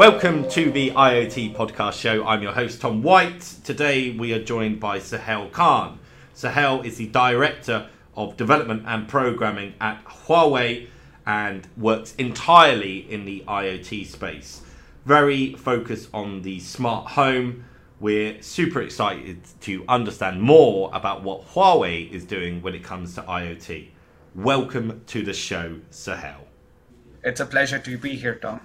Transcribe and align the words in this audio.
Welcome 0.00 0.48
to 0.52 0.70
the 0.70 0.92
IoT 0.92 1.54
podcast 1.54 2.00
show. 2.00 2.26
I'm 2.26 2.42
your 2.42 2.54
host, 2.54 2.80
Tom 2.80 3.02
White. 3.02 3.42
Today 3.64 4.12
we 4.12 4.32
are 4.32 4.42
joined 4.42 4.80
by 4.80 4.98
Suhail 4.98 5.52
Khan. 5.52 5.98
Suhail 6.34 6.82
is 6.86 6.96
the 6.96 7.08
Director 7.08 7.86
of 8.16 8.34
Development 8.38 8.82
and 8.86 9.06
Programming 9.06 9.74
at 9.78 10.02
Huawei 10.06 10.86
and 11.26 11.68
works 11.76 12.14
entirely 12.16 13.00
in 13.12 13.26
the 13.26 13.44
IoT 13.46 14.06
space. 14.06 14.62
Very 15.04 15.52
focused 15.52 16.08
on 16.14 16.40
the 16.40 16.60
smart 16.60 17.10
home. 17.10 17.66
We're 18.00 18.40
super 18.40 18.80
excited 18.80 19.42
to 19.60 19.84
understand 19.86 20.40
more 20.40 20.88
about 20.94 21.22
what 21.22 21.46
Huawei 21.48 22.10
is 22.10 22.24
doing 22.24 22.62
when 22.62 22.74
it 22.74 22.82
comes 22.82 23.14
to 23.16 23.22
IoT. 23.24 23.88
Welcome 24.34 25.02
to 25.08 25.22
the 25.22 25.34
show, 25.34 25.80
Suhail. 25.90 26.46
It's 27.22 27.40
a 27.40 27.44
pleasure 27.44 27.78
to 27.78 27.98
be 27.98 28.16
here, 28.16 28.36
Tom. 28.36 28.62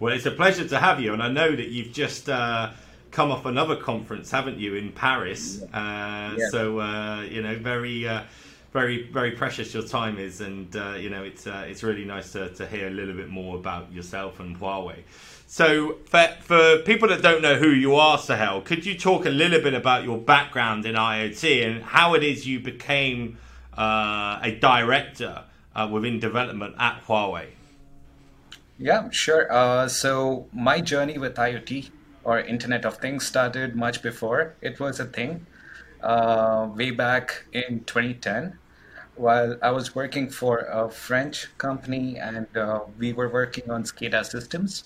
Well, 0.00 0.12
it's 0.12 0.26
a 0.26 0.30
pleasure 0.30 0.66
to 0.68 0.78
have 0.78 1.00
you, 1.00 1.12
and 1.12 1.22
I 1.22 1.28
know 1.28 1.54
that 1.54 1.68
you've 1.68 1.92
just 1.92 2.28
uh, 2.28 2.72
come 3.12 3.30
off 3.30 3.46
another 3.46 3.76
conference, 3.76 4.30
haven't 4.30 4.58
you, 4.58 4.74
in 4.74 4.90
Paris? 4.90 5.62
Uh, 5.62 6.34
yeah. 6.36 6.48
So 6.50 6.80
uh, 6.80 7.22
you 7.22 7.42
know, 7.42 7.56
very, 7.56 8.06
uh, 8.06 8.24
very, 8.72 9.08
very 9.10 9.30
precious 9.30 9.72
your 9.72 9.84
time 9.84 10.18
is, 10.18 10.40
and 10.40 10.74
uh, 10.76 10.94
you 10.94 11.10
know, 11.10 11.22
it's 11.22 11.46
uh, 11.46 11.64
it's 11.68 11.84
really 11.84 12.04
nice 12.04 12.32
to, 12.32 12.48
to 12.50 12.66
hear 12.66 12.88
a 12.88 12.90
little 12.90 13.14
bit 13.14 13.28
more 13.28 13.56
about 13.56 13.92
yourself 13.92 14.40
and 14.40 14.58
Huawei. 14.58 14.96
So, 15.46 15.98
for, 16.06 16.26
for 16.40 16.78
people 16.78 17.08
that 17.08 17.22
don't 17.22 17.40
know 17.40 17.54
who 17.54 17.68
you 17.68 17.94
are, 17.94 18.18
Suhail, 18.18 18.64
could 18.64 18.84
you 18.84 18.98
talk 18.98 19.26
a 19.26 19.30
little 19.30 19.60
bit 19.60 19.74
about 19.74 20.02
your 20.02 20.18
background 20.18 20.84
in 20.86 20.96
IoT 20.96 21.64
and 21.64 21.84
how 21.84 22.14
it 22.14 22.24
is 22.24 22.46
you 22.46 22.58
became 22.58 23.38
a 23.76 24.58
director 24.60 25.44
within 25.90 26.18
development 26.18 26.74
at 26.78 27.00
Huawei? 27.06 27.53
Yeah, 28.78 29.08
sure. 29.10 29.52
Uh, 29.52 29.88
so 29.88 30.46
my 30.52 30.80
journey 30.80 31.16
with 31.16 31.36
IoT 31.36 31.90
or 32.24 32.40
Internet 32.40 32.84
of 32.84 32.96
Things 32.96 33.24
started 33.24 33.76
much 33.76 34.02
before 34.02 34.54
it 34.60 34.80
was 34.80 34.98
a 34.98 35.04
thing, 35.04 35.46
uh, 36.02 36.68
way 36.74 36.90
back 36.90 37.44
in 37.52 37.84
2010, 37.84 38.58
while 39.14 39.56
I 39.62 39.70
was 39.70 39.94
working 39.94 40.28
for 40.28 40.58
a 40.58 40.90
French 40.90 41.56
company 41.56 42.18
and 42.18 42.48
uh, 42.56 42.80
we 42.98 43.12
were 43.12 43.28
working 43.28 43.70
on 43.70 43.84
SCADA 43.84 44.24
systems. 44.26 44.84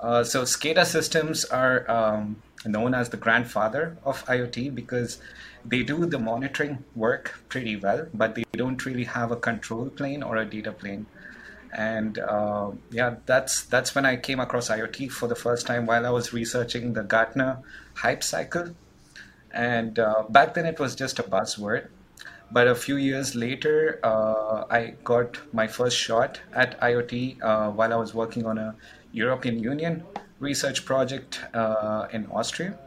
Uh, 0.00 0.24
so 0.24 0.44
SCADA 0.44 0.86
systems 0.86 1.44
are 1.44 1.90
um, 1.90 2.42
known 2.64 2.94
as 2.94 3.10
the 3.10 3.18
grandfather 3.18 3.98
of 4.04 4.24
IoT 4.24 4.74
because 4.74 5.20
they 5.66 5.82
do 5.82 6.06
the 6.06 6.18
monitoring 6.18 6.82
work 6.96 7.34
pretty 7.50 7.76
well, 7.76 8.06
but 8.14 8.34
they 8.34 8.44
don't 8.52 8.86
really 8.86 9.04
have 9.04 9.30
a 9.32 9.36
control 9.36 9.90
plane 9.90 10.22
or 10.22 10.36
a 10.36 10.46
data 10.46 10.72
plane 10.72 11.04
and 11.72 12.18
uh, 12.18 12.70
yeah 12.90 13.16
that's 13.26 13.64
that's 13.64 13.94
when 13.94 14.06
i 14.06 14.16
came 14.16 14.40
across 14.40 14.68
iot 14.70 15.10
for 15.10 15.28
the 15.28 15.34
first 15.34 15.66
time 15.66 15.86
while 15.86 16.06
i 16.06 16.10
was 16.10 16.32
researching 16.32 16.92
the 16.92 17.02
gartner 17.02 17.58
hype 17.98 18.22
cycle. 18.22 18.74
And 19.52 19.98
uh, 19.98 20.24
back 20.28 20.54
then 20.54 20.66
it 20.66 20.78
was 20.78 20.94
just 20.94 21.18
a 21.18 21.22
buzzword. 21.22 21.88
But 22.50 22.68
a 22.68 22.74
few 22.74 22.96
years 22.96 23.34
later 23.34 24.00
uh, 24.02 24.64
i 24.70 24.94
got 25.04 25.38
my 25.52 25.66
first 25.66 25.96
shot 25.96 26.40
at 26.54 26.80
iot 26.80 27.42
uh, 27.42 27.70
while 27.70 27.92
i 27.92 27.96
was 27.96 28.14
working 28.14 28.46
on 28.46 28.58
a 28.58 28.74
european 29.12 29.58
union 29.58 30.04
research 30.38 30.84
project 30.84 31.40
uh, 31.54 32.06
in 32.12 32.26
austria. 32.26 32.78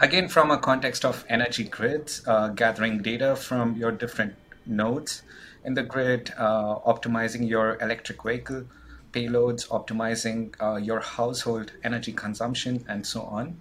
Again 0.00 0.28
from 0.28 0.50
a 0.50 0.58
context 0.58 1.04
of 1.04 1.24
energy 1.28 1.64
grids 1.64 2.22
uh, 2.26 2.48
gathering 2.48 3.02
data 3.02 3.36
from 3.36 3.76
your 3.76 3.92
different 3.92 4.34
nodes 4.66 5.22
in 5.64 5.74
the 5.74 5.82
grid, 5.82 6.32
uh, 6.36 6.76
optimizing 6.86 7.48
your 7.48 7.78
electric 7.80 8.22
vehicle 8.22 8.64
payloads, 9.12 9.68
optimizing 9.68 10.54
uh, 10.60 10.76
your 10.76 11.00
household 11.00 11.72
energy 11.82 12.12
consumption, 12.12 12.84
and 12.88 13.06
so 13.06 13.22
on. 13.22 13.60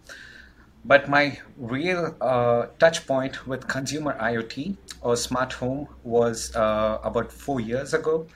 But 0.85 1.09
my 1.09 1.39
real 1.57 2.15
uh, 2.21 2.67
touch 2.79 3.05
point 3.05 3.45
with 3.45 3.67
consumer 3.67 4.17
IoT 4.19 4.77
or 5.01 5.15
smart 5.17 5.53
home 5.53 5.87
was 6.03 6.55
uh, 6.55 6.99
about 7.03 7.31
four 7.31 7.59
years 7.59 7.93
ago 7.93 8.27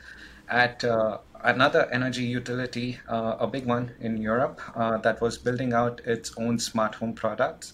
at 0.50 0.84
uh, 0.84 1.19
another 1.41 1.90
energy 1.91 2.25
utility, 2.25 3.00
uh, 3.07 3.38
a 3.40 3.47
big 3.47 3.66
one 3.66 3.91
in 4.02 4.18
Europe, 4.18 4.59
that 4.75 5.22
was 5.22 5.38
building 5.38 5.73
out 5.73 6.02
its 6.06 6.34
own 6.38 6.59
smart 6.59 6.96
home 6.96 7.13
products 7.13 7.73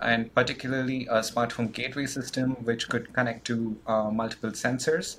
and 0.00 0.34
particularly 0.34 1.06
a 1.10 1.22
smart 1.22 1.52
home 1.52 1.68
gateway 1.68 2.06
system 2.06 2.52
which 2.64 2.88
could 2.88 3.12
connect 3.12 3.46
to 3.46 3.76
uh, 3.86 4.10
multiple 4.10 4.50
sensors. 4.50 5.16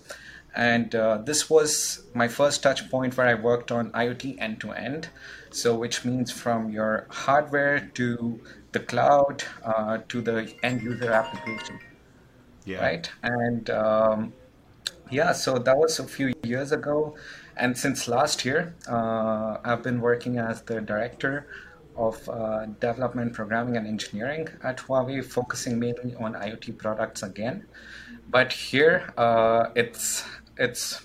And 0.56 0.96
uh, 0.96 1.20
this 1.20 1.50
was 1.50 2.04
my 2.14 2.28
first 2.28 2.64
touch 2.64 2.90
point 2.90 3.16
where 3.18 3.28
I 3.28 3.36
worked 3.36 3.72
on 3.72 3.92
IoT 3.92 4.42
end 4.42 4.60
to 4.62 4.72
end. 4.72 5.10
So, 5.52 5.76
which 5.76 6.06
means 6.06 6.32
from 6.32 6.70
your 6.70 7.08
hardware 7.10 7.90
to 7.96 8.40
the 8.72 8.80
cloud 8.80 9.44
uh, 9.64 10.00
to 10.10 10.22
the 10.22 10.54
end 10.64 10.82
user 10.82 11.12
application. 11.12 11.80
Yeah. 12.66 12.82
Right. 12.82 13.12
And 13.24 13.70
um, 13.70 14.34
yeah, 15.10 15.32
so 15.32 15.58
that 15.58 15.76
was 15.76 16.00
a 16.00 16.04
few 16.04 16.34
years 16.44 16.72
ago. 16.72 17.16
And 17.58 17.78
since 17.78 18.08
last 18.08 18.46
year, 18.46 18.76
uh, 18.88 19.58
I've 19.64 19.84
been 19.84 20.02
working 20.02 20.38
as 20.38 20.62
the 20.62 20.82
director 20.82 21.48
of 22.00 22.30
uh, 22.30 22.66
development, 22.80 23.34
programming, 23.34 23.76
and 23.76 23.86
engineering 23.86 24.48
at 24.64 24.78
Huawei, 24.78 25.24
focusing 25.24 25.78
mainly 25.78 26.16
on 26.16 26.34
IoT 26.34 26.78
products 26.78 27.24
again. 27.24 27.66
But 28.30 28.54
here, 28.54 29.14
uh, 29.18 29.70
it's 29.76 30.24
it's 30.58 31.02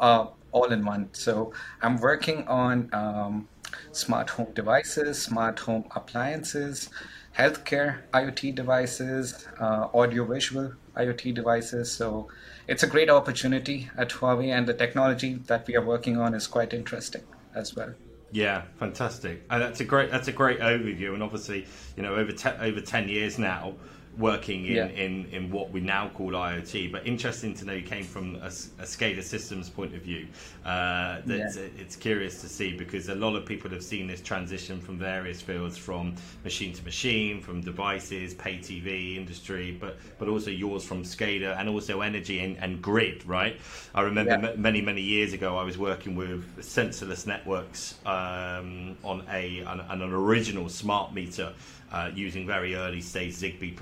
uh, 0.00 0.26
all 0.50 0.72
in 0.72 0.84
one. 0.84 1.08
So 1.12 1.52
I'm 1.80 1.96
working 1.96 2.46
on 2.48 2.90
um, 2.92 3.48
smart 3.92 4.30
home 4.30 4.52
devices, 4.52 5.22
smart 5.22 5.60
home 5.60 5.84
appliances, 5.94 6.90
healthcare 7.38 8.00
IoT 8.12 8.54
devices, 8.54 9.46
uh, 9.60 9.88
audio-visual 9.94 10.72
IoT 10.96 11.34
devices. 11.34 11.90
So 11.90 12.28
it's 12.66 12.82
a 12.82 12.86
great 12.86 13.10
opportunity 13.10 13.90
at 13.96 14.10
Huawei, 14.10 14.48
and 14.56 14.66
the 14.66 14.74
technology 14.74 15.34
that 15.46 15.66
we 15.66 15.76
are 15.76 15.84
working 15.84 16.18
on 16.18 16.34
is 16.34 16.46
quite 16.46 16.74
interesting 16.74 17.22
as 17.54 17.76
well. 17.76 17.94
Yeah, 18.32 18.62
fantastic. 18.78 19.44
And 19.50 19.60
that's 19.62 19.80
a 19.80 19.84
great 19.84 20.10
that's 20.10 20.26
a 20.28 20.32
great 20.32 20.58
overview. 20.60 21.12
And 21.12 21.22
obviously, 21.22 21.66
you 21.96 22.02
know, 22.02 22.14
over 22.14 22.32
te- 22.32 22.48
over 22.60 22.80
ten 22.80 23.08
years 23.08 23.38
now, 23.38 23.74
working 24.18 24.66
in, 24.66 24.74
yeah. 24.74 24.86
in, 24.88 25.24
in 25.26 25.50
what 25.50 25.70
we 25.70 25.80
now 25.80 26.10
call 26.10 26.32
IoT. 26.32 26.92
But 26.92 27.06
interesting 27.06 27.54
to 27.54 27.64
know 27.64 27.72
you 27.72 27.82
came 27.82 28.04
from 28.04 28.36
a, 28.36 28.46
a 28.46 28.84
SCADA 28.84 29.22
systems 29.22 29.70
point 29.70 29.94
of 29.94 30.02
view. 30.02 30.26
Uh, 30.64 31.20
yeah. 31.26 31.48
It's 31.78 31.96
curious 31.96 32.40
to 32.42 32.48
see 32.48 32.76
because 32.76 33.08
a 33.08 33.14
lot 33.14 33.36
of 33.36 33.46
people 33.46 33.70
have 33.70 33.82
seen 33.82 34.06
this 34.06 34.20
transition 34.20 34.80
from 34.80 34.98
various 34.98 35.40
fields, 35.40 35.78
from 35.78 36.14
machine 36.44 36.74
to 36.74 36.84
machine, 36.84 37.40
from 37.40 37.62
devices, 37.62 38.34
pay 38.34 38.58
TV 38.58 39.16
industry, 39.16 39.76
but 39.80 39.96
but 40.18 40.28
also 40.28 40.50
yours 40.50 40.84
from 40.84 41.04
SCADA 41.04 41.58
and 41.58 41.68
also 41.68 42.00
energy 42.02 42.40
and, 42.40 42.58
and 42.58 42.82
grid. 42.82 43.26
Right? 43.26 43.58
I 43.94 44.02
remember 44.02 44.32
yeah. 44.32 44.50
m- 44.50 44.60
many 44.60 44.82
many 44.82 45.02
years 45.02 45.32
ago 45.32 45.56
I 45.56 45.64
was 45.64 45.78
working 45.78 46.16
with 46.16 46.58
sensorless 46.58 47.26
networks 47.26 47.94
um, 48.04 48.96
on 49.02 49.24
a 49.30 49.60
an, 49.60 49.80
an 49.80 50.02
original 50.12 50.68
smart 50.68 51.14
meter 51.14 51.54
uh, 51.92 52.10
using 52.14 52.46
very 52.46 52.74
early 52.74 53.00
stage 53.00 53.34
Zigbee 53.34 53.76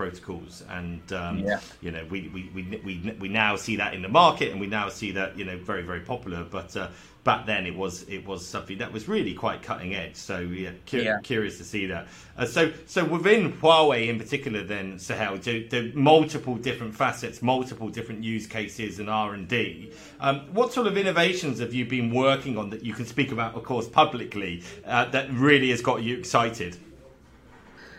and 0.69 1.13
um, 1.13 1.39
yeah. 1.39 1.61
you 1.81 1.91
know 1.91 2.05
we, 2.11 2.29
we, 2.29 2.51
we, 2.55 2.81
we, 2.85 3.17
we 3.19 3.29
now 3.29 3.57
see 3.57 3.77
that 3.77 3.95
in 3.95 4.03
the 4.03 4.09
market, 4.09 4.51
and 4.51 4.61
we 4.61 4.67
now 4.67 4.89
see 4.89 5.13
that 5.13 5.37
you 5.39 5.45
know 5.45 5.57
very 5.59 5.83
very 5.83 6.01
popular. 6.01 6.45
But 6.45 6.77
uh, 6.77 6.89
back 7.25 7.47
then 7.47 7.67
it 7.67 7.75
was 7.75 8.03
it 8.09 8.27
was 8.27 8.47
something 8.47 8.79
that 8.79 8.93
was 8.93 9.09
really 9.09 9.35
quite 9.35 9.63
cutting 9.63 9.95
edge. 9.95 10.17
So 10.17 10.41
yeah, 10.41 10.71
cu- 10.87 11.03
yeah. 11.03 11.21
curious 11.23 11.59
to 11.59 11.65
see 11.65 11.87
that. 11.87 12.09
Uh, 12.37 12.47
so 12.47 12.73
so 12.87 13.05
within 13.05 13.53
Huawei 13.53 14.09
in 14.09 14.19
particular, 14.19 14.63
then 14.63 14.99
Suhail, 14.99 15.43
do, 15.43 15.69
do 15.69 15.93
multiple 15.95 16.57
different 16.57 16.95
facets, 16.95 17.43
multiple 17.43 17.89
different 17.89 18.25
use 18.25 18.47
cases 18.47 18.99
and 18.99 19.11
R 19.11 19.35
and 19.35 19.49
D. 19.49 19.93
Um, 20.21 20.41
what 20.53 20.73
sort 20.73 20.87
of 20.87 20.97
innovations 20.97 21.59
have 21.61 21.75
you 21.75 21.85
been 21.85 22.13
working 22.13 22.57
on 22.59 22.71
that 22.71 22.85
you 22.85 22.95
can 22.95 23.07
speak 23.07 23.33
about, 23.33 23.55
of 23.55 23.65
course, 23.65 23.89
publicly 23.89 24.63
uh, 24.87 25.07
that 25.07 25.31
really 25.33 25.71
has 25.71 25.81
got 25.81 26.03
you 26.03 26.17
excited? 26.17 26.77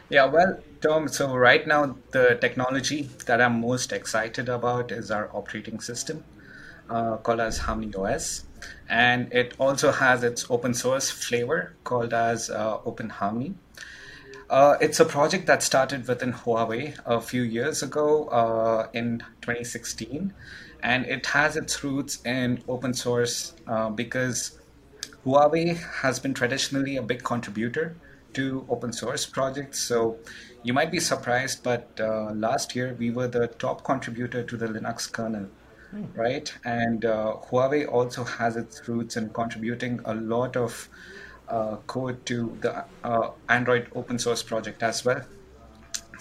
Yeah, 0.09 0.25
well, 0.25 0.59
Tom, 0.81 1.07
so 1.07 1.35
right 1.35 1.67
now 1.67 1.95
the 2.09 2.39
technology 2.41 3.07
that 3.27 3.39
I'm 3.39 3.61
most 3.61 3.93
excited 3.93 4.49
about 4.49 4.91
is 4.91 5.11
our 5.11 5.29
operating 5.31 5.79
system 5.79 6.23
uh, 6.89 7.17
called 7.17 7.39
as 7.39 7.59
Harmony 7.59 7.93
OS. 7.93 8.45
And 8.89 9.31
it 9.31 9.53
also 9.59 9.91
has 9.91 10.23
its 10.23 10.49
open 10.49 10.73
source 10.73 11.11
flavor 11.11 11.75
called 11.83 12.13
as 12.13 12.49
uh, 12.49 12.79
Open 12.83 13.09
Harmony. 13.09 13.53
Uh, 14.49 14.77
it's 14.81 14.99
a 14.99 15.05
project 15.05 15.45
that 15.45 15.61
started 15.61 16.07
within 16.07 16.33
Huawei 16.33 16.97
a 17.05 17.21
few 17.21 17.43
years 17.43 17.83
ago 17.83 18.27
uh, 18.29 18.87
in 18.91 19.19
2016. 19.41 20.33
And 20.81 21.05
it 21.05 21.27
has 21.27 21.57
its 21.57 21.83
roots 21.83 22.25
in 22.25 22.63
open 22.67 22.95
source 22.95 23.53
uh, 23.67 23.91
because 23.91 24.59
Huawei 25.27 25.77
has 26.01 26.17
been 26.17 26.33
traditionally 26.33 26.97
a 26.97 27.03
big 27.03 27.21
contributor 27.23 27.95
to 28.33 28.65
open 28.69 28.93
source 28.93 29.25
projects. 29.25 29.79
So 29.79 30.17
you 30.63 30.73
might 30.73 30.91
be 30.91 30.99
surprised, 30.99 31.63
but 31.63 31.87
uh, 31.99 32.31
last 32.33 32.75
year 32.75 32.95
we 32.97 33.11
were 33.11 33.27
the 33.27 33.47
top 33.47 33.83
contributor 33.83 34.43
to 34.43 34.57
the 34.57 34.67
Linux 34.67 35.11
kernel, 35.11 35.47
hmm. 35.89 36.05
right? 36.15 36.53
And 36.63 37.05
uh, 37.05 37.35
Huawei 37.49 37.91
also 37.91 38.23
has 38.23 38.55
its 38.55 38.87
roots 38.87 39.17
in 39.17 39.29
contributing 39.29 39.99
a 40.05 40.13
lot 40.13 40.55
of 40.55 40.89
uh, 41.47 41.77
code 41.87 42.25
to 42.27 42.57
the 42.61 42.85
uh, 43.03 43.31
Android 43.49 43.87
open 43.95 44.19
source 44.19 44.43
project 44.43 44.83
as 44.83 45.03
well. 45.03 45.21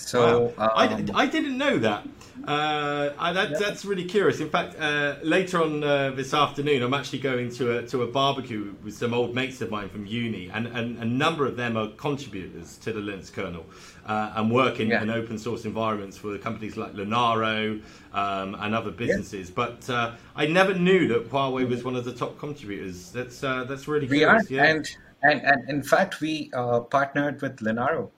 So 0.00 0.52
wow. 0.56 0.72
um, 0.76 1.10
I, 1.14 1.22
I 1.22 1.26
didn't 1.26 1.58
know 1.58 1.78
that. 1.78 2.06
Uh, 2.46 3.12
I, 3.18 3.32
that, 3.32 3.58
That's 3.58 3.84
really 3.84 4.04
curious. 4.04 4.40
In 4.40 4.48
fact, 4.48 4.74
uh, 4.80 5.16
later 5.22 5.62
on 5.62 5.84
uh, 5.84 6.10
this 6.12 6.32
afternoon, 6.32 6.82
I'm 6.82 6.94
actually 6.94 7.18
going 7.18 7.50
to 7.52 7.78
a, 7.78 7.86
to 7.88 8.02
a 8.02 8.06
barbecue 8.06 8.74
with 8.82 8.94
some 8.94 9.12
old 9.12 9.34
mates 9.34 9.60
of 9.60 9.70
mine 9.70 9.90
from 9.90 10.06
uni, 10.06 10.48
and, 10.48 10.66
and 10.68 10.98
a 10.98 11.04
number 11.04 11.46
of 11.46 11.56
them 11.56 11.76
are 11.76 11.88
contributors 11.88 12.78
to 12.78 12.92
the 12.92 13.00
Linux 13.00 13.30
kernel 13.32 13.66
uh, 14.06 14.32
and 14.36 14.50
work 14.50 14.80
in, 14.80 14.88
yeah. 14.88 15.02
in, 15.02 15.10
open 15.10 15.38
source 15.38 15.64
environments 15.66 16.16
for 16.16 16.36
companies 16.38 16.76
like 16.76 16.94
Linaro 16.94 17.82
um, 18.14 18.56
and 18.58 18.74
other 18.74 18.90
businesses. 18.90 19.48
Yeah. 19.48 19.54
But 19.54 19.90
uh, 19.90 20.12
I 20.34 20.46
never 20.46 20.72
knew 20.72 21.08
that 21.08 21.30
Huawei 21.30 21.68
was 21.68 21.84
one 21.84 21.94
of 21.94 22.04
the 22.04 22.12
top 22.12 22.38
contributors. 22.38 23.12
That's 23.12 23.44
uh, 23.44 23.64
that's 23.64 23.86
really 23.86 24.06
we 24.06 24.18
curious. 24.18 24.50
Are, 24.50 24.54
yeah. 24.54 24.64
and, 24.64 24.96
and 25.22 25.42
and 25.42 25.68
in 25.68 25.82
fact, 25.82 26.20
we 26.22 26.48
partnered 26.90 27.42
with 27.42 27.56
Linaro 27.58 28.08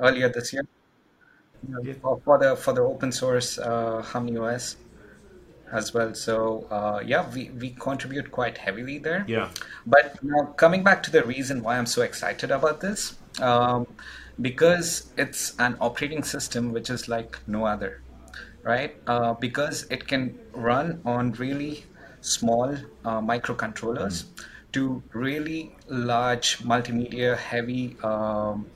earlier 0.00 0.28
this 0.28 0.52
year 0.52 0.66
yeah. 1.82 1.94
for, 2.00 2.20
for, 2.24 2.38
the 2.38 2.56
for 2.56 2.72
the 2.72 2.82
open 2.82 3.12
source 3.12 3.58
uh, 3.58 4.02
as 5.72 5.94
well. 5.94 6.14
So 6.14 6.66
uh, 6.70 7.02
yeah, 7.04 7.28
we, 7.34 7.50
we 7.50 7.70
contribute 7.70 8.30
quite 8.30 8.58
heavily 8.58 8.98
there. 8.98 9.24
Yeah. 9.26 9.48
But 9.86 10.22
now 10.22 10.44
coming 10.56 10.84
back 10.84 11.02
to 11.04 11.10
the 11.10 11.24
reason 11.24 11.62
why 11.62 11.78
I'm 11.78 11.86
so 11.86 12.02
excited 12.02 12.50
about 12.50 12.80
this, 12.80 13.16
um, 13.40 13.86
because 14.40 15.12
it's 15.16 15.58
an 15.58 15.76
operating 15.80 16.22
system 16.22 16.72
which 16.72 16.90
is 16.90 17.08
like 17.08 17.38
no 17.46 17.64
other, 17.64 18.02
right? 18.62 18.94
Uh, 19.06 19.34
because 19.34 19.86
it 19.90 20.06
can 20.06 20.38
run 20.52 21.00
on 21.04 21.32
really 21.32 21.84
small 22.20 22.76
uh, 23.04 23.20
microcontrollers 23.20 24.24
mm. 24.24 24.44
to 24.72 25.02
really 25.12 25.74
large 25.88 26.58
multimedia 26.58 27.36
heavy. 27.36 27.96
Um, 28.02 28.66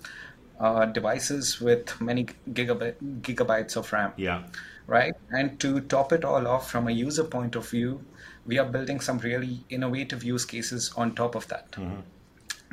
uh, 0.59 0.87
devices 0.87 1.61
with 1.61 2.01
many 2.01 2.27
gigabit, 2.53 2.95
gigabytes 3.21 3.77
of 3.77 3.93
RAM. 3.93 4.13
Yeah. 4.17 4.45
Right. 4.87 5.15
And 5.31 5.59
to 5.61 5.81
top 5.81 6.13
it 6.13 6.25
all 6.25 6.47
off 6.47 6.71
from 6.71 6.89
a 6.89 6.93
user 6.93 7.25
point 7.25 7.57
of 7.57 7.69
view, 7.69 8.05
we 8.47 8.59
are 8.59 8.65
building 8.65 9.01
some 9.01 9.19
really 9.19 9.65
innovative 9.69 10.23
use 10.23 10.45
cases 10.45 10.93
on 10.97 11.15
top 11.15 11.35
of 11.35 11.49
that. 11.49 11.73
Mm-hmm. 11.73 12.01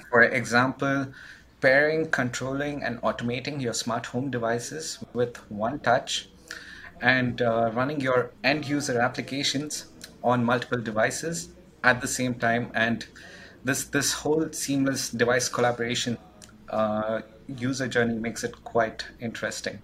For 0.09 0.21
example, 0.21 1.07
pairing, 1.61 2.09
controlling, 2.11 2.83
and 2.83 3.01
automating 3.01 3.61
your 3.61 3.73
smart 3.73 4.05
home 4.07 4.29
devices 4.29 5.03
with 5.13 5.37
one 5.49 5.79
touch 5.79 6.29
and 7.01 7.41
uh, 7.41 7.71
running 7.73 7.99
your 7.99 8.31
end 8.43 8.67
user 8.67 8.99
applications 8.99 9.85
on 10.23 10.43
multiple 10.43 10.79
devices 10.79 11.49
at 11.83 11.99
the 12.01 12.07
same 12.07 12.33
time 12.35 12.71
and 12.73 13.05
this 13.63 13.85
this 13.85 14.13
whole 14.13 14.51
seamless 14.51 15.09
device 15.09 15.49
collaboration 15.49 16.17
uh, 16.69 17.21
user 17.47 17.87
journey 17.87 18.17
makes 18.17 18.43
it 18.43 18.63
quite 18.63 19.05
interesting 19.19 19.79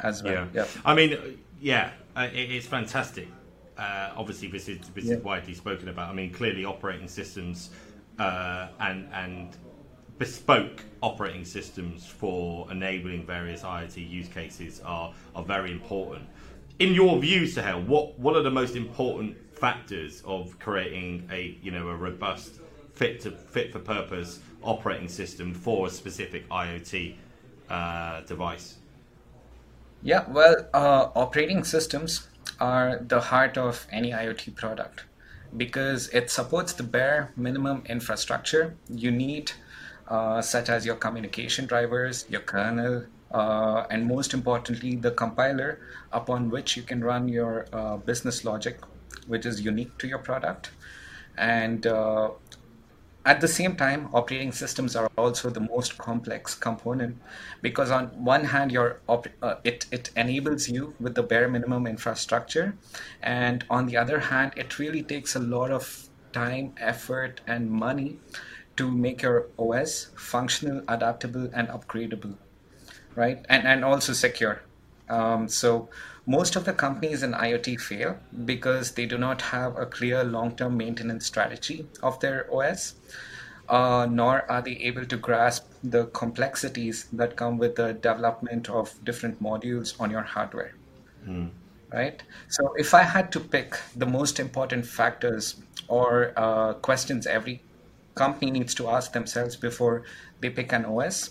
as 0.00 0.22
well. 0.22 0.32
Yeah, 0.32 0.46
yep. 0.54 0.68
I 0.84 0.94
mean, 0.94 1.38
yeah, 1.60 1.92
it's 2.16 2.66
fantastic. 2.66 3.28
Uh, 3.76 4.12
obviously, 4.16 4.48
this 4.48 4.68
is 4.68 4.78
this 4.94 5.04
yeah. 5.04 5.16
is 5.16 5.22
widely 5.22 5.54
spoken 5.54 5.88
about. 5.88 6.10
I 6.10 6.12
mean, 6.12 6.32
clearly, 6.32 6.64
operating 6.64 7.08
systems 7.08 7.70
uh, 8.18 8.68
and 8.80 9.08
and 9.12 9.56
bespoke 10.18 10.84
operating 11.02 11.44
systems 11.44 12.06
for 12.06 12.70
enabling 12.70 13.26
various 13.26 13.62
IoT 13.62 14.08
use 14.08 14.28
cases 14.28 14.80
are 14.84 15.14
are 15.34 15.44
very 15.44 15.72
important. 15.72 16.28
In 16.78 16.94
your 16.94 17.18
view, 17.18 17.42
Suhail, 17.42 17.86
what 17.86 18.18
what 18.18 18.36
are 18.36 18.42
the 18.42 18.50
most 18.50 18.76
important 18.76 19.36
factors 19.56 20.22
of 20.26 20.58
creating 20.58 21.28
a 21.30 21.58
you 21.62 21.70
know 21.70 21.88
a 21.88 21.96
robust 21.96 22.60
fit 22.94 23.20
to 23.20 23.30
fit 23.30 23.72
for 23.72 23.78
purpose 23.78 24.40
operating 24.62 25.08
system 25.08 25.54
for 25.54 25.86
a 25.86 25.90
specific 25.90 26.48
IoT 26.48 27.16
uh, 27.68 28.20
device? 28.22 28.76
Yeah, 30.02 30.24
well, 30.28 30.56
uh, 30.74 31.10
operating 31.14 31.64
systems 31.64 32.28
are 32.60 33.00
the 33.06 33.20
heart 33.20 33.56
of 33.56 33.86
any 33.90 34.10
IoT 34.10 34.54
product 34.56 35.04
because 35.56 36.08
it 36.08 36.30
supports 36.30 36.72
the 36.72 36.82
bare 36.82 37.32
minimum 37.36 37.82
infrastructure 37.86 38.74
you 38.88 39.10
need, 39.10 39.52
uh, 40.08 40.40
such 40.40 40.68
as 40.68 40.84
your 40.86 40.96
communication 40.96 41.66
drivers, 41.66 42.26
your 42.28 42.40
kernel, 42.40 43.04
uh, 43.32 43.86
and 43.90 44.06
most 44.06 44.34
importantly, 44.34 44.96
the 44.96 45.10
compiler 45.10 45.80
upon 46.12 46.50
which 46.50 46.76
you 46.76 46.82
can 46.82 47.02
run 47.02 47.28
your 47.28 47.66
uh, 47.72 47.96
business 47.96 48.44
logic, 48.44 48.80
which 49.26 49.46
is 49.46 49.60
unique 49.60 49.96
to 49.98 50.06
your 50.06 50.18
product. 50.18 50.70
And 51.38 51.86
uh, 51.86 52.30
at 53.24 53.40
the 53.40 53.48
same 53.48 53.76
time, 53.76 54.08
operating 54.12 54.50
systems 54.50 54.96
are 54.96 55.10
also 55.16 55.48
the 55.48 55.60
most 55.60 55.96
complex 55.96 56.54
component 56.54 57.18
because 57.60 57.90
on 57.90 58.06
one 58.24 58.44
hand, 58.44 58.72
your 58.72 59.00
op- 59.08 59.28
uh, 59.40 59.56
it, 59.62 59.86
it 59.92 60.10
enables 60.16 60.68
you 60.68 60.94
with 60.98 61.14
the 61.14 61.22
bare 61.22 61.48
minimum 61.48 61.86
infrastructure. 61.86 62.74
And 63.22 63.64
on 63.70 63.86
the 63.86 63.96
other 63.96 64.18
hand, 64.18 64.54
it 64.56 64.78
really 64.78 65.02
takes 65.02 65.36
a 65.36 65.38
lot 65.38 65.70
of 65.70 66.08
time, 66.32 66.74
effort, 66.78 67.40
and 67.46 67.70
money 67.70 68.18
to 68.76 68.90
make 68.90 69.22
your 69.22 69.48
OS 69.58 70.08
functional, 70.16 70.82
adaptable, 70.88 71.48
and 71.52 71.68
upgradable, 71.68 72.36
right? 73.14 73.44
And, 73.48 73.66
and 73.66 73.84
also 73.84 74.12
secure. 74.14 74.62
Um, 75.12 75.46
so 75.46 75.90
most 76.24 76.56
of 76.56 76.64
the 76.64 76.72
companies 76.72 77.22
in 77.22 77.32
IoT 77.32 77.78
fail 77.80 78.18
because 78.46 78.92
they 78.92 79.04
do 79.06 79.18
not 79.18 79.42
have 79.42 79.76
a 79.76 79.84
clear 79.84 80.24
long-term 80.24 80.76
maintenance 80.76 81.26
strategy 81.26 81.86
of 82.02 82.18
their 82.20 82.52
OS, 82.52 82.94
uh, 83.68 84.06
nor 84.10 84.50
are 84.50 84.62
they 84.62 84.76
able 84.90 85.04
to 85.04 85.16
grasp 85.16 85.66
the 85.84 86.06
complexities 86.06 87.08
that 87.12 87.36
come 87.36 87.58
with 87.58 87.76
the 87.76 87.92
development 87.92 88.70
of 88.70 88.92
different 89.04 89.42
modules 89.42 90.00
on 90.00 90.10
your 90.10 90.22
hardware. 90.22 90.74
Mm. 91.28 91.50
Right. 91.92 92.22
So, 92.48 92.72
if 92.78 92.94
I 92.94 93.02
had 93.02 93.30
to 93.32 93.40
pick 93.40 93.76
the 93.94 94.06
most 94.06 94.40
important 94.40 94.86
factors 94.86 95.56
or 95.88 96.32
uh, 96.38 96.72
questions 96.72 97.26
every 97.26 97.62
company 98.14 98.50
needs 98.50 98.74
to 98.76 98.88
ask 98.88 99.12
themselves 99.12 99.56
before 99.56 100.04
they 100.40 100.48
pick 100.48 100.72
an 100.72 100.86
OS, 100.86 101.30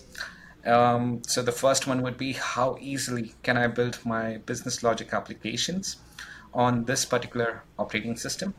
um, 0.64 1.22
so 1.26 1.42
the 1.42 1.52
first 1.52 1.86
one 1.86 2.02
would 2.02 2.16
be 2.16 2.32
how 2.32 2.76
easily 2.80 3.34
can 3.42 3.56
I 3.56 3.66
build 3.66 3.98
my 4.04 4.38
business 4.38 4.82
logic 4.82 5.12
applications 5.12 5.96
on 6.54 6.84
this 6.84 7.04
particular 7.04 7.62
operating 7.78 8.16
system? 8.16 8.54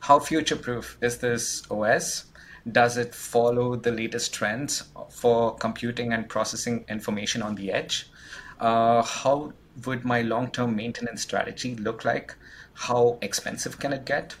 How 0.00 0.18
future 0.20 0.56
proof 0.56 0.96
is 1.00 1.18
this 1.18 1.62
OS? 1.70 2.26
Does 2.70 2.96
it 2.96 3.14
follow 3.14 3.76
the 3.76 3.92
latest 3.92 4.32
trends 4.34 4.84
for 5.10 5.54
computing 5.54 6.12
and 6.12 6.28
processing 6.28 6.84
information 6.88 7.42
on 7.42 7.54
the 7.54 7.72
edge? 7.72 8.08
Uh, 8.58 9.02
how 9.02 9.52
would 9.84 10.04
my 10.04 10.22
long 10.22 10.50
term 10.50 10.74
maintenance 10.74 11.22
strategy 11.22 11.74
look 11.76 12.04
like? 12.04 12.34
How 12.74 13.18
expensive 13.22 13.78
can 13.78 13.92
it 13.92 14.04
get? 14.04 14.34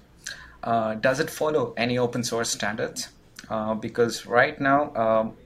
Uh, 0.62 0.94
does 0.94 1.20
it 1.20 1.30
follow 1.30 1.74
any 1.76 1.98
open 1.98 2.24
source 2.24 2.50
standards? 2.50 3.08
Uh, 3.48 3.74
because 3.74 4.26
right 4.26 4.60
now, 4.60 4.94
um, 4.94 5.36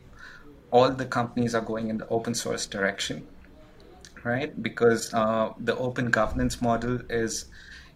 all 0.71 0.91
the 0.91 1.05
companies 1.05 1.55
are 1.55 1.61
going 1.61 1.89
in 1.89 1.99
the 1.99 2.09
open 2.09 2.35
source 2.35 2.67
direction, 2.67 3.27
right? 4.25 4.62
Because 4.62 5.12
uh, 5.15 5.53
the 5.59 5.77
open 5.77 6.11
governance 6.11 6.62
model 6.62 7.00
is 7.11 7.47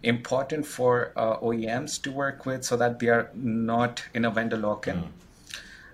important 0.03 0.65
for 0.65 1.11
uh, 1.15 1.37
OEMs 1.37 2.01
to 2.03 2.11
work 2.11 2.45
with 2.45 2.63
so 2.63 2.77
that 2.77 2.99
they 2.99 3.07
are 3.07 3.29
not 3.33 4.03
in 4.13 4.25
a 4.25 4.29
vendor 4.31 4.57
lock 4.57 4.87
in. 4.87 4.97
Mm. 4.97 5.07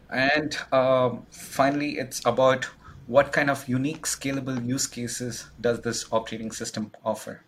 And 0.10 0.58
uh, 0.72 1.12
finally, 1.32 1.98
it's 1.98 2.22
about 2.26 2.66
what 3.08 3.32
kind 3.32 3.50
of 3.50 3.68
unique 3.68 4.06
scalable 4.06 4.66
use 4.66 4.88
cases 4.88 5.48
does 5.60 5.82
this 5.82 6.06
operating 6.12 6.52
system 6.52 6.92
offer? 7.06 7.42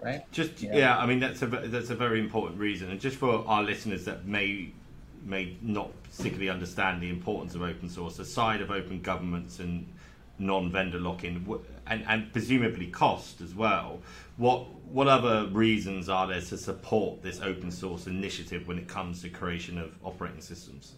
Right? 0.00 0.30
Just 0.32 0.60
yeah. 0.60 0.76
yeah, 0.76 0.98
I 0.98 1.06
mean 1.06 1.20
that's 1.20 1.42
a 1.42 1.46
that's 1.46 1.90
a 1.90 1.94
very 1.94 2.18
important 2.18 2.58
reason, 2.58 2.90
and 2.90 3.00
just 3.00 3.16
for 3.16 3.46
our 3.46 3.62
listeners 3.62 4.04
that 4.06 4.26
may 4.26 4.72
may 5.24 5.56
not 5.62 5.90
particularly 6.04 6.48
understand 6.48 7.02
the 7.02 7.08
importance 7.08 7.54
of 7.54 7.62
open 7.62 7.88
source, 7.88 8.18
aside 8.18 8.60
of 8.60 8.70
open 8.70 9.00
governance 9.00 9.58
and 9.58 9.86
non-vendor 10.38 10.98
lock-in, 10.98 11.46
and, 11.86 12.04
and 12.08 12.32
presumably 12.32 12.86
cost 12.88 13.40
as 13.40 13.54
well. 13.54 14.00
What 14.36 14.66
what 14.84 15.08
other 15.08 15.46
reasons 15.46 16.08
are 16.08 16.26
there 16.26 16.40
to 16.40 16.58
support 16.58 17.22
this 17.22 17.40
open 17.40 17.70
source 17.70 18.06
initiative 18.06 18.68
when 18.68 18.78
it 18.78 18.88
comes 18.88 19.22
to 19.22 19.30
creation 19.30 19.78
of 19.78 19.94
operating 20.04 20.40
systems? 20.40 20.94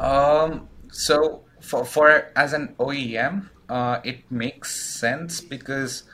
Um, 0.00 0.68
so 0.90 1.44
for 1.60 1.84
for 1.84 2.30
as 2.36 2.52
an 2.52 2.74
OEM, 2.78 3.48
uh, 3.68 4.00
it 4.04 4.30
makes 4.30 4.98
sense 4.98 5.40
because 5.40 6.04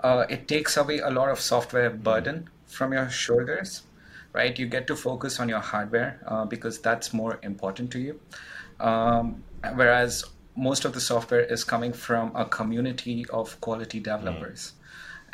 uh, 0.00 0.24
it 0.28 0.48
takes 0.48 0.76
away 0.76 0.98
a 0.98 1.10
lot 1.10 1.28
of 1.28 1.40
software 1.40 1.90
burden 1.90 2.48
from 2.66 2.92
your 2.92 3.08
shoulders 3.08 3.82
right? 4.34 4.58
You 4.58 4.66
get 4.66 4.86
to 4.88 4.96
focus 4.96 5.40
on 5.40 5.48
your 5.48 5.60
hardware 5.60 6.20
uh, 6.26 6.44
because 6.44 6.80
that's 6.80 7.14
more 7.14 7.38
important 7.42 7.90
to 7.92 7.98
you. 7.98 8.20
Um, 8.80 9.42
whereas 9.74 10.24
most 10.56 10.84
of 10.84 10.92
the 10.92 11.00
software 11.00 11.40
is 11.40 11.64
coming 11.64 11.92
from 11.92 12.32
a 12.34 12.44
community 12.44 13.24
of 13.30 13.58
quality 13.60 14.00
developers. 14.00 14.72
Mm. 14.72 14.80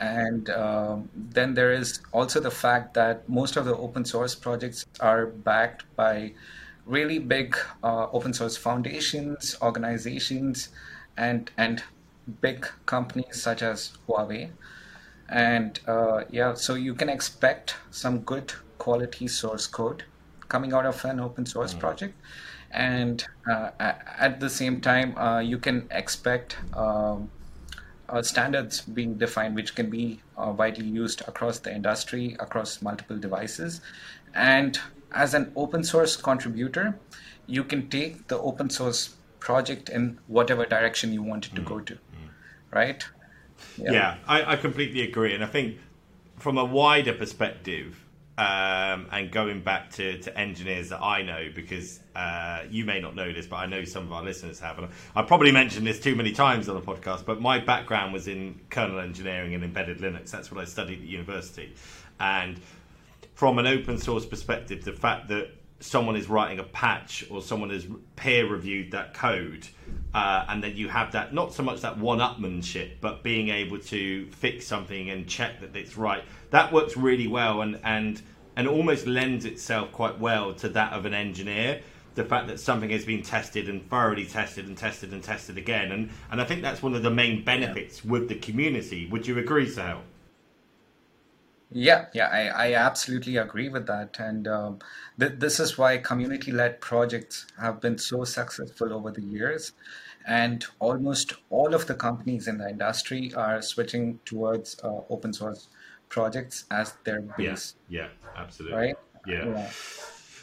And 0.00 0.50
um, 0.50 1.09
then 1.14 1.54
there 1.54 1.73
is 1.73 2.00
also 2.12 2.40
the 2.40 2.50
fact 2.50 2.95
that 2.95 3.28
most 3.28 3.57
of 3.57 3.64
the 3.66 3.76
open 3.76 4.04
source 4.04 4.35
projects 4.35 4.87
are 5.00 5.26
backed 5.26 5.85
by 5.97 6.33
really 6.87 7.19
big 7.19 7.57
uh, 7.83 8.07
open 8.11 8.33
source 8.33 8.57
foundations, 8.57 9.57
organizations, 9.61 10.71
and 11.16 11.50
and 11.59 11.83
big 12.40 12.66
companies 12.87 13.42
such 13.42 13.62
as 13.62 13.92
Huawei. 14.09 14.50
And 15.28 15.78
uh, 15.87 16.25
yeah, 16.30 16.54
so 16.54 16.75
you 16.75 16.95
can 16.95 17.09
expect 17.11 17.76
some 17.90 18.21
good 18.21 18.52
quality 18.81 19.29
source 19.29 19.67
code 19.67 20.05
coming 20.49 20.73
out 20.73 20.87
of 20.87 21.05
an 21.05 21.21
open 21.21 21.47
source 21.47 21.75
mm. 21.75 21.79
project. 21.79 22.15
And 22.73 23.25
uh, 23.51 23.71
at 23.81 24.41
the 24.41 24.51
same 24.51 24.81
time, 24.81 25.17
uh, 25.19 25.41
you 25.41 25.59
can 25.59 25.87
expect 25.91 26.57
um, 26.75 27.31
uh, 28.09 28.23
standards 28.23 28.81
being 28.83 29.15
defined, 29.15 29.55
which 29.55 29.75
can 29.75 29.91
be 29.91 30.21
uh, 30.37 30.53
widely 30.57 30.87
used 30.87 31.23
across 31.29 31.59
the 31.59 31.75
industry, 31.75 32.37
across 32.39 32.83
multiple 32.83 33.19
devices. 33.19 33.81
And 34.35 34.79
as 35.13 35.35
an 35.35 35.53
open 35.57 35.83
source 35.83 36.17
contributor, 36.17 36.99
you 37.47 37.65
can 37.65 37.89
take 37.89 38.29
the 38.29 38.39
open 38.39 38.71
source 38.71 39.17
project 39.41 39.89
in 39.89 40.19
whatever 40.29 40.65
direction 40.65 41.13
you 41.13 41.23
want 41.23 41.47
it 41.47 41.55
to 41.57 41.63
mm. 41.63 41.67
go 41.67 41.81
to, 41.81 41.99
right? 42.73 43.05
Yeah, 43.77 43.93
yeah 43.93 44.17
I, 44.27 44.53
I, 44.53 44.57
completely 44.57 45.03
agree. 45.03 45.35
And 45.35 45.43
I 45.43 45.47
think 45.47 45.79
from 46.37 46.57
a 46.59 46.65
wider 46.65 47.13
perspective, 47.13 48.05
um, 48.41 49.07
and 49.13 49.31
going 49.31 49.61
back 49.61 49.91
to, 49.91 50.19
to 50.23 50.39
engineers 50.39 50.89
that 50.89 51.03
I 51.03 51.21
know, 51.21 51.51
because 51.55 52.01
uh, 52.17 52.63
you 52.71 52.87
may 52.87 52.99
not 52.99 53.15
know 53.15 53.31
this, 53.35 53.47
but 53.47 53.57
I 53.57 53.67
know 53.67 53.85
some 53.85 54.05
of 54.05 54.13
our 54.15 54.25
listeners 54.25 54.59
have. 54.61 54.79
And 54.79 54.89
I 55.15 55.21
probably 55.21 55.53
mentioned 55.53 55.87
this 55.87 56.01
too 56.01 56.17
many 56.17 56.33
times 56.33 56.67
on 56.67 56.75
the 56.75 56.81
podcast, 56.81 57.27
but 57.27 57.43
my 57.43 57.59
background 57.59 58.15
was 58.15 58.29
in 58.29 58.59
kernel 58.71 58.99
engineering 58.99 59.55
and 59.55 59.63
embedded 59.63 59.99
Linux. 59.99 60.31
That's 60.31 60.51
what 60.51 60.59
I 60.59 60.65
studied 60.65 61.03
at 61.03 61.07
university. 61.07 61.75
And 62.19 62.59
from 63.35 63.59
an 63.59 63.67
open 63.67 63.99
source 63.99 64.25
perspective, 64.25 64.87
the 64.87 64.95
fact 64.95 65.29
that 65.29 65.51
someone 65.81 66.15
is 66.15 66.29
writing 66.29 66.59
a 66.59 66.65
patch 66.65 67.25
or 67.31 67.43
someone 67.43 67.71
has 67.71 67.87
peer 68.17 68.47
reviewed 68.47 68.93
that 68.93 69.15
code, 69.15 69.67
uh, 70.15 70.45
and 70.49 70.63
then 70.63 70.77
you 70.77 70.89
have 70.89 71.13
that 71.13 71.35
not 71.35 71.53
so 71.53 71.63
much 71.63 71.81
that 71.81 71.99
one 71.99 72.19
upmanship, 72.19 72.93
but 73.01 73.23
being 73.23 73.49
able 73.49 73.79
to 73.79 74.27
fix 74.31 74.67
something 74.67 75.11
and 75.11 75.27
check 75.27 75.61
that 75.61 75.75
it's 75.75 75.97
right. 75.97 76.23
That 76.51 76.73
works 76.73 76.97
really 76.97 77.27
well 77.27 77.63
and 77.63 77.81
and 77.83 78.21
and 78.57 78.69
almost 78.69 79.07
lends 79.07 79.45
itself 79.45 79.91
quite 79.93 80.19
well 80.19 80.53
to 80.55 80.69
that 80.71 80.93
of 80.93 81.07
an 81.07 81.15
engineer. 81.15 81.81
The 82.15 82.25
fact 82.25 82.49
that 82.49 82.61
something 82.61 82.91
has 82.91 83.05
been 83.05 83.23
tested 83.23 83.69
and 83.69 83.89
thoroughly 83.89 84.27
tested 84.27 84.67
and 84.67 84.77
tested 84.77 85.13
and 85.13 85.23
tested 85.23 85.57
again, 85.57 85.93
and 85.93 86.11
and 86.31 86.41
I 86.41 86.45
think 86.45 86.61
that's 86.61 86.83
one 86.83 86.95
of 86.95 87.03
the 87.03 87.11
main 87.11 87.45
benefits 87.45 88.05
yeah. 88.05 88.11
with 88.11 88.29
the 88.29 88.35
community. 88.35 89.09
Would 89.11 89.27
you 89.27 89.39
agree, 89.39 89.67
Suhail? 89.67 90.01
Yeah, 91.73 92.07
yeah, 92.12 92.27
I, 92.29 92.71
I 92.71 92.75
absolutely 92.75 93.37
agree 93.37 93.69
with 93.69 93.87
that. 93.87 94.19
And 94.19 94.49
um, 94.49 94.79
th- 95.19 95.35
this 95.39 95.61
is 95.61 95.79
why 95.79 95.99
community 95.99 96.50
led 96.50 96.81
projects 96.81 97.47
have 97.61 97.81
been 97.81 97.97
so 97.99 98.25
successful 98.25 98.93
over 98.93 99.11
the 99.12 99.23
years. 99.23 99.73
And 100.27 100.65
almost 100.81 101.35
all 101.49 101.75
of 101.75 101.87
the 101.87 101.95
companies 101.95 102.49
in 102.49 102.59
the 102.59 102.69
industry 102.69 103.33
are 103.35 103.62
switching 103.62 104.19
towards 104.25 104.79
uh, 104.83 105.00
open 105.09 105.33
source 105.33 105.69
projects 106.09 106.65
as 106.71 106.95
their 107.05 107.23
base. 107.23 107.77
Yeah, 107.89 108.03
yeah 108.03 108.09
absolutely. 108.37 108.77
Right? 108.77 108.97
Yeah. 109.27 109.47
yeah. 109.47 109.71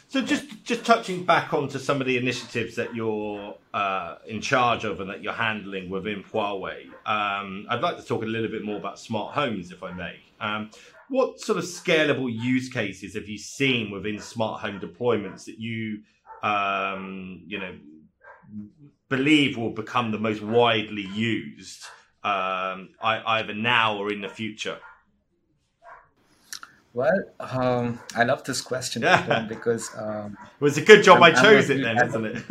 So 0.08 0.22
just 0.22 0.64
just 0.64 0.86
touching 0.86 1.24
back 1.24 1.52
onto 1.52 1.78
some 1.78 2.00
of 2.00 2.06
the 2.06 2.16
initiatives 2.16 2.76
that 2.76 2.94
you're 2.94 3.54
uh, 3.74 4.16
in 4.26 4.40
charge 4.40 4.84
of 4.84 5.00
and 5.00 5.10
that 5.10 5.22
you're 5.22 5.34
handling 5.34 5.90
within 5.90 6.24
Huawei, 6.24 6.86
um, 7.04 7.66
I'd 7.68 7.82
like 7.82 7.98
to 7.98 8.02
talk 8.02 8.22
a 8.22 8.26
little 8.26 8.48
bit 8.48 8.64
more 8.64 8.78
about 8.78 8.98
smart 8.98 9.34
homes, 9.34 9.70
if 9.70 9.82
I 9.82 9.92
may. 9.92 10.16
Um, 10.40 10.70
what 11.08 11.40
sort 11.40 11.58
of 11.58 11.64
scalable 11.64 12.32
use 12.32 12.68
cases 12.68 13.14
have 13.14 13.28
you 13.28 13.38
seen 13.38 13.90
within 13.90 14.18
smart 14.18 14.60
home 14.60 14.80
deployments 14.80 15.44
that 15.46 15.58
you, 15.58 16.02
um, 16.42 17.42
you 17.46 17.58
know, 17.58 17.74
believe 19.08 19.56
will 19.56 19.70
become 19.70 20.12
the 20.12 20.18
most 20.18 20.42
widely 20.42 21.06
used, 21.14 21.84
um, 22.24 22.90
either 23.00 23.54
now 23.54 23.96
or 23.96 24.12
in 24.12 24.20
the 24.20 24.28
future? 24.28 24.78
Well, 26.94 27.22
um, 27.38 28.00
I 28.16 28.24
love 28.24 28.44
this 28.44 28.60
question 28.60 29.02
yeah. 29.02 29.46
because 29.48 29.90
um, 29.96 30.36
well, 30.58 30.68
it's 30.68 30.78
a 30.78 30.84
good 30.84 31.04
job 31.04 31.18
I'm, 31.18 31.34
I 31.36 31.42
chose 31.42 31.70
it 31.70 31.82
then, 31.82 31.96
isn't 32.08 32.24
it? 32.24 32.44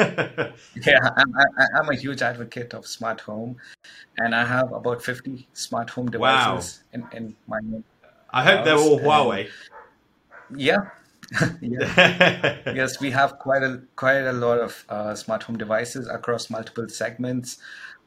yeah, 0.85 1.09
I'm, 1.17 1.33
I, 1.35 1.79
am 1.79 1.89
a 1.89 1.95
huge 1.95 2.21
advocate 2.21 2.73
of 2.73 2.87
smart 2.87 3.19
home, 3.21 3.57
and 4.17 4.33
I 4.33 4.45
have 4.45 4.71
about 4.71 5.03
50 5.03 5.47
smart 5.53 5.89
home 5.89 6.09
devices 6.09 6.81
wow. 6.93 7.09
in, 7.11 7.17
in 7.17 7.35
my 7.47 7.59
I 8.31 8.43
hope 8.43 8.65
they're 8.65 8.77
all 8.77 8.99
Huawei. 8.99 9.49
Yeah. 10.55 10.89
yeah. 11.61 12.57
yes, 12.73 12.99
we 12.99 13.11
have 13.11 13.39
quite 13.39 13.63
a 13.63 13.81
quite 13.95 14.21
a 14.21 14.33
lot 14.33 14.59
of 14.59 14.85
uh, 14.89 15.15
smart 15.15 15.43
home 15.43 15.57
devices 15.57 16.07
across 16.07 16.49
multiple 16.49 16.87
segments. 16.87 17.57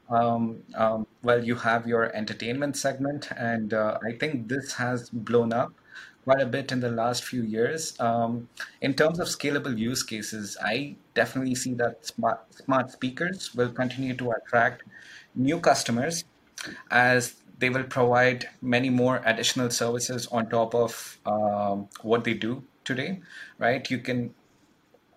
Um, 0.08 0.62
um, 0.74 1.06
well, 1.22 1.44
you 1.44 1.54
have 1.54 1.86
your 1.86 2.14
entertainment 2.16 2.76
segment, 2.76 3.30
and 3.36 3.72
uh, 3.72 3.98
I 4.04 4.12
think 4.12 4.48
this 4.48 4.72
has 4.74 5.08
blown 5.10 5.52
up 5.52 5.72
quite 6.24 6.40
a 6.40 6.46
bit 6.46 6.72
in 6.72 6.80
the 6.80 6.90
last 6.90 7.24
few 7.24 7.42
years. 7.42 7.98
Um, 8.00 8.48
in 8.80 8.94
terms 8.94 9.20
of 9.20 9.28
scalable 9.28 9.76
use 9.76 10.02
cases, 10.02 10.56
I 10.62 10.96
definitely 11.14 11.54
see 11.54 11.74
that 11.74 12.06
smart 12.06 12.54
smart 12.54 12.90
speakers 12.90 13.54
will 13.54 13.70
continue 13.70 14.14
to 14.16 14.32
attract 14.32 14.82
new 15.34 15.60
customers 15.60 16.24
as 16.90 17.36
they 17.60 17.70
will 17.70 17.84
provide 17.84 18.48
many 18.60 18.90
more 18.90 19.22
additional 19.24 19.70
services 19.70 20.26
on 20.32 20.48
top 20.48 20.74
of 20.74 21.18
um, 21.26 21.88
what 22.02 22.24
they 22.24 22.34
do 22.34 22.62
today, 22.84 23.20
right? 23.58 23.90
You 23.90 23.98
can 23.98 24.34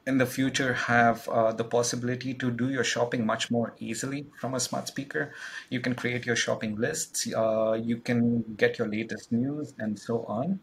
in 0.06 0.18
the 0.18 0.26
future 0.26 0.74
have 0.74 1.28
uh, 1.30 1.54
the 1.54 1.64
possibility 1.64 2.34
to 2.34 2.52
do 2.52 2.70
your 2.70 2.84
shopping 2.84 3.26
much 3.26 3.50
more 3.50 3.74
easily 3.80 4.26
from 4.40 4.54
a 4.54 4.60
smart 4.60 4.88
speaker. 4.88 5.34
You 5.70 5.80
can 5.80 5.96
create 5.96 6.26
your 6.26 6.36
shopping 6.36 6.76
lists, 6.76 7.28
uh, 7.34 7.74
you 7.82 7.98
can 7.98 8.44
get 8.58 8.78
your 8.78 8.90
latest 8.90 9.32
news, 9.32 9.74
and 9.80 9.98
so 9.98 10.26
on. 10.26 10.60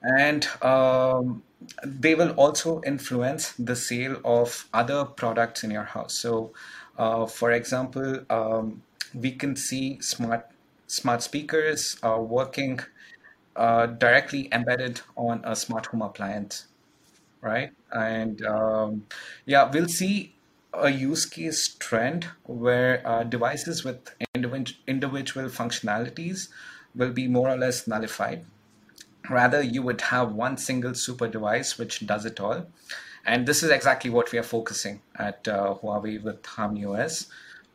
And 0.00 0.48
um, 0.62 1.42
they 1.84 2.14
will 2.14 2.30
also 2.30 2.80
influence 2.86 3.52
the 3.58 3.76
sale 3.76 4.16
of 4.24 4.66
other 4.72 5.04
products 5.04 5.64
in 5.64 5.70
your 5.70 5.84
house. 5.84 6.14
So, 6.14 6.52
uh, 6.96 7.26
for 7.26 7.52
example, 7.52 8.24
um, 8.30 8.82
we 9.12 9.32
can 9.32 9.56
see 9.56 10.00
smart 10.00 10.46
smart 10.88 11.22
speakers 11.22 11.96
are 12.02 12.20
working 12.20 12.80
uh, 13.54 13.86
directly 13.86 14.48
embedded 14.50 15.00
on 15.16 15.42
a 15.44 15.54
smart 15.54 15.86
home 15.86 16.02
appliance, 16.02 16.66
right? 17.40 17.70
And 17.92 18.44
um, 18.44 19.06
yeah, 19.46 19.70
we'll 19.70 19.88
see 19.88 20.34
a 20.72 20.90
use 20.90 21.24
case 21.24 21.68
trend 21.78 22.26
where 22.44 23.06
uh, 23.06 23.24
devices 23.24 23.84
with 23.84 24.14
individual 24.34 25.48
functionalities 25.48 26.48
will 26.94 27.12
be 27.12 27.28
more 27.28 27.48
or 27.48 27.56
less 27.56 27.86
nullified. 27.86 28.44
Rather, 29.28 29.62
you 29.62 29.82
would 29.82 30.00
have 30.00 30.32
one 30.32 30.56
single 30.56 30.94
super 30.94 31.28
device 31.28 31.78
which 31.78 32.06
does 32.06 32.24
it 32.24 32.40
all. 32.40 32.66
And 33.26 33.46
this 33.46 33.62
is 33.62 33.70
exactly 33.70 34.10
what 34.10 34.32
we 34.32 34.38
are 34.38 34.42
focusing 34.42 35.02
at 35.16 35.46
uh, 35.46 35.74
Huawei 35.74 36.22
with 36.22 36.46
Harmony 36.46 36.86
OS. 36.86 37.26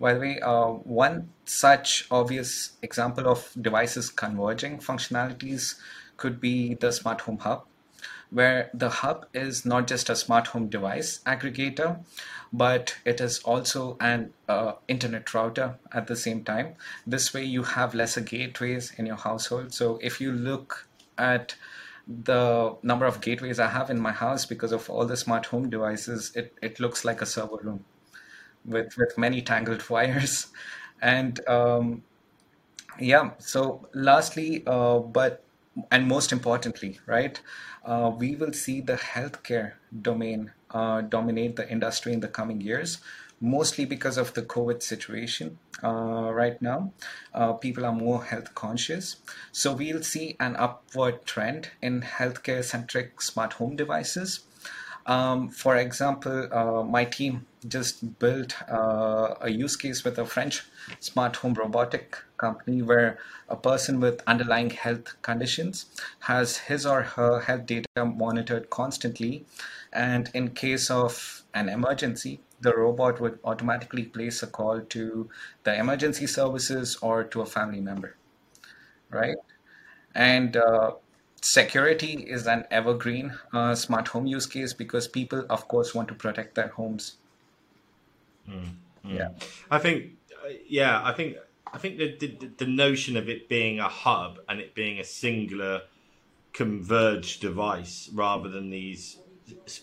By 0.04 0.16
the 0.16 0.20
way, 0.20 0.40
uh, 0.42 0.68
one 0.68 1.30
such 1.46 2.08
obvious 2.12 2.74
example 2.82 3.26
of 3.26 3.56
devices 3.62 4.10
converging 4.10 4.80
functionalities 4.80 5.76
could 6.18 6.42
be 6.42 6.74
the 6.74 6.92
smart 6.92 7.22
home 7.22 7.38
hub, 7.38 7.64
where 8.30 8.70
the 8.74 8.90
hub 8.90 9.28
is 9.34 9.66
not 9.66 9.88
just 9.88 10.10
a 10.10 10.18
smart 10.18 10.48
home 10.48 10.68
device 10.68 11.22
aggregator, 11.26 12.04
but 12.52 12.98
it 13.06 13.22
is 13.22 13.40
also 13.46 13.96
an 14.02 14.34
uh, 14.50 14.74
internet 14.90 15.34
router 15.34 15.76
at 15.94 16.08
the 16.08 16.18
same 16.18 16.44
time. 16.44 16.76
This 17.08 17.34
way, 17.34 17.46
you 17.46 17.64
have 17.64 17.96
lesser 17.96 18.20
gateways 18.20 18.92
in 18.98 19.06
your 19.06 19.16
household. 19.16 19.74
So 19.74 20.00
if 20.02 20.20
you 20.20 20.34
look 20.34 20.86
at 21.18 21.56
the 22.26 22.76
number 22.84 23.06
of 23.06 23.22
gateways 23.22 23.58
I 23.58 23.68
have 23.68 23.90
in 23.90 24.02
my 24.02 24.12
house 24.12 24.46
because 24.46 24.74
of 24.74 24.90
all 24.90 25.06
the 25.06 25.16
smart 25.16 25.46
home 25.46 25.70
devices, 25.70 26.34
it, 26.36 26.54
it 26.62 26.82
looks 26.82 27.06
like 27.06 27.22
a 27.22 27.26
server 27.26 27.56
room 27.64 27.86
with 28.66 28.98
with 28.98 29.18
many 29.18 29.42
tangled 29.42 29.90
wires. 29.90 30.48
And 31.02 31.46
um, 31.48 32.04
yeah 33.00 33.32
so 33.40 33.88
lastly 33.94 34.64
uh, 34.68 35.00
but 35.00 35.44
and 35.92 36.08
most 36.08 36.32
importantly 36.32 37.00
right 37.08 37.42
uh, 37.86 38.12
we 38.16 38.36
will 38.36 38.54
see 38.54 38.82
the 38.82 38.96
healthcare 38.96 39.74
domain 40.02 40.52
uh, 40.72 41.02
dominate 41.02 41.56
the 41.56 41.70
industry 41.70 42.14
in 42.14 42.20
the 42.20 42.28
coming 42.28 42.62
years 42.62 43.00
mostly 43.42 43.86
because 43.86 44.18
of 44.18 44.34
the 44.36 44.42
covid 44.42 44.82
situation 44.82 45.58
uh, 45.84 46.32
right 46.32 46.62
now. 46.62 46.94
Uh, 47.34 47.52
people 47.52 47.86
are 47.86 47.92
more 47.92 48.24
health 48.24 48.56
conscious. 48.56 49.18
So 49.52 49.74
we'll 49.74 50.02
see 50.02 50.38
an 50.40 50.56
upward 50.56 51.26
trend 51.26 51.72
in 51.82 52.02
healthcare 52.02 52.64
centric 52.64 53.22
smart 53.22 53.54
home 53.54 53.76
devices 53.76 54.46
Um, 55.06 55.50
for 55.50 55.76
example, 55.76 56.48
uh, 56.52 56.84
my 56.84 57.04
team 57.06 57.46
just 57.68 58.20
built 58.20 58.56
uh, 58.70 59.36
a 59.42 59.50
use 59.50 59.76
case 59.76 60.04
with 60.04 60.18
a 60.18 60.26
French 60.26 60.64
smart 61.00 61.36
home 61.38 61.54
robotic 61.54 62.18
company 62.38 62.82
where 62.82 63.18
a 63.50 63.56
person 63.56 64.00
with 64.00 64.22
underlying 64.28 64.70
health 64.70 65.22
conditions 65.22 65.86
has 66.20 66.58
his 66.58 66.86
or 66.86 67.02
her 67.02 67.42
health 67.42 67.66
data 67.66 68.06
monitored 68.06 68.70
constantly. 68.70 69.46
And 69.92 70.30
in 70.34 70.52
case 70.52 70.90
of 70.90 71.44
an 71.54 71.70
emergency, 71.70 72.40
the 72.62 72.76
robot 72.76 73.20
would 73.20 73.40
automatically 73.44 74.04
place 74.04 74.42
a 74.42 74.48
call 74.48 74.82
to 74.82 75.30
the 75.64 75.78
emergency 75.78 76.28
services 76.28 76.98
or 77.02 77.24
to 77.26 77.42
a 77.42 77.46
family 77.46 77.82
member, 77.82 78.16
right? 79.10 79.36
And 80.16 80.56
uh, 80.56 80.92
security 81.44 82.14
is 82.14 82.48
an 82.48 82.66
evergreen 82.72 83.34
uh, 83.54 83.76
smart 83.76 84.08
home 84.08 84.26
use 84.26 84.46
case 84.46 84.74
because 84.74 85.08
people, 85.08 85.46
of 85.50 85.68
course, 85.68 85.94
want 85.94 86.08
to 86.08 86.14
protect 86.14 86.56
their 86.56 86.70
homes. 86.70 87.18
Mm, 88.50 88.76
mm. 89.06 89.18
Yeah, 89.18 89.30
I 89.70 89.80
think, 89.80 90.14
uh, 90.44 90.50
yeah, 90.68 91.02
I 91.04 91.14
think, 91.14 91.38
I 91.72 91.78
think 91.78 91.98
the, 91.98 92.16
the 92.18 92.50
the 92.58 92.68
notion 92.68 93.18
of 93.18 93.30
it 93.30 93.50
being 93.50 93.80
a 93.80 93.90
hub 93.90 94.40
and 94.48 94.60
it 94.60 94.76
being 94.76 95.00
a 95.00 95.04
singular 95.04 95.82
converged 96.54 97.42
device 97.42 98.10
rather 98.14 98.48
than 98.48 98.70
these 98.70 99.18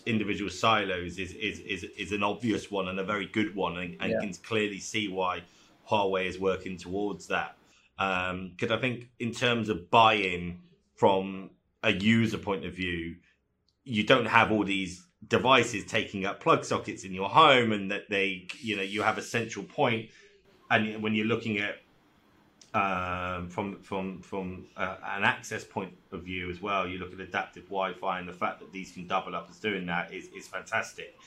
individual 0.05 0.49
silos 0.49 1.19
is, 1.19 1.33
is, 1.33 1.59
is, 1.59 1.83
is 1.97 2.11
an 2.11 2.23
obvious 2.23 2.71
one 2.71 2.87
and 2.87 2.99
a 2.99 3.03
very 3.03 3.27
good 3.27 3.53
one, 3.55 3.77
and, 3.77 3.97
and 3.99 4.11
yeah. 4.11 4.19
can 4.19 4.33
clearly 4.35 4.79
see 4.79 5.07
why 5.07 5.43
Huawei 5.89 6.25
is 6.25 6.39
working 6.39 6.77
towards 6.77 7.27
that. 7.27 7.55
Um 7.99 8.51
because 8.55 8.71
um, 8.71 8.77
I 8.77 8.81
think, 8.81 9.09
in 9.19 9.31
terms 9.31 9.69
of 9.69 9.91
buy 9.91 10.13
in 10.13 10.59
from 11.01 11.49
a 11.81 11.91
user 11.91 12.37
point 12.37 12.63
of 12.63 12.73
view, 12.75 13.15
you 13.85 14.03
don't 14.03 14.27
have 14.27 14.51
all 14.51 14.63
these 14.63 15.03
devices 15.27 15.83
taking 15.83 16.27
up 16.27 16.39
plug 16.39 16.63
sockets 16.63 17.03
in 17.03 17.11
your 17.11 17.27
home, 17.27 17.71
and 17.71 17.89
that 17.89 18.07
they, 18.07 18.45
you 18.59 18.75
know, 18.75 18.83
you 18.83 19.01
have 19.01 19.17
a 19.17 19.21
central 19.23 19.65
point. 19.65 20.11
And 20.69 21.01
when 21.01 21.15
you're 21.15 21.25
looking 21.25 21.57
at 21.57 21.77
um, 22.75 23.49
from 23.49 23.79
from 23.81 24.21
from 24.21 24.67
uh, 24.77 24.97
an 25.03 25.23
access 25.23 25.63
point 25.63 25.91
of 26.11 26.21
view 26.21 26.51
as 26.51 26.61
well. 26.61 26.87
You 26.87 26.99
look 26.99 27.13
at 27.13 27.19
adaptive 27.19 27.63
Wi-Fi, 27.63 28.19
and 28.19 28.29
the 28.29 28.33
fact 28.33 28.59
that 28.59 28.71
these 28.71 28.91
can 28.91 29.07
double 29.07 29.35
up 29.35 29.47
as 29.49 29.57
doing 29.57 29.87
that 29.87 30.13
is 30.13 30.29
is 30.37 30.47
fantastic. 30.47 31.17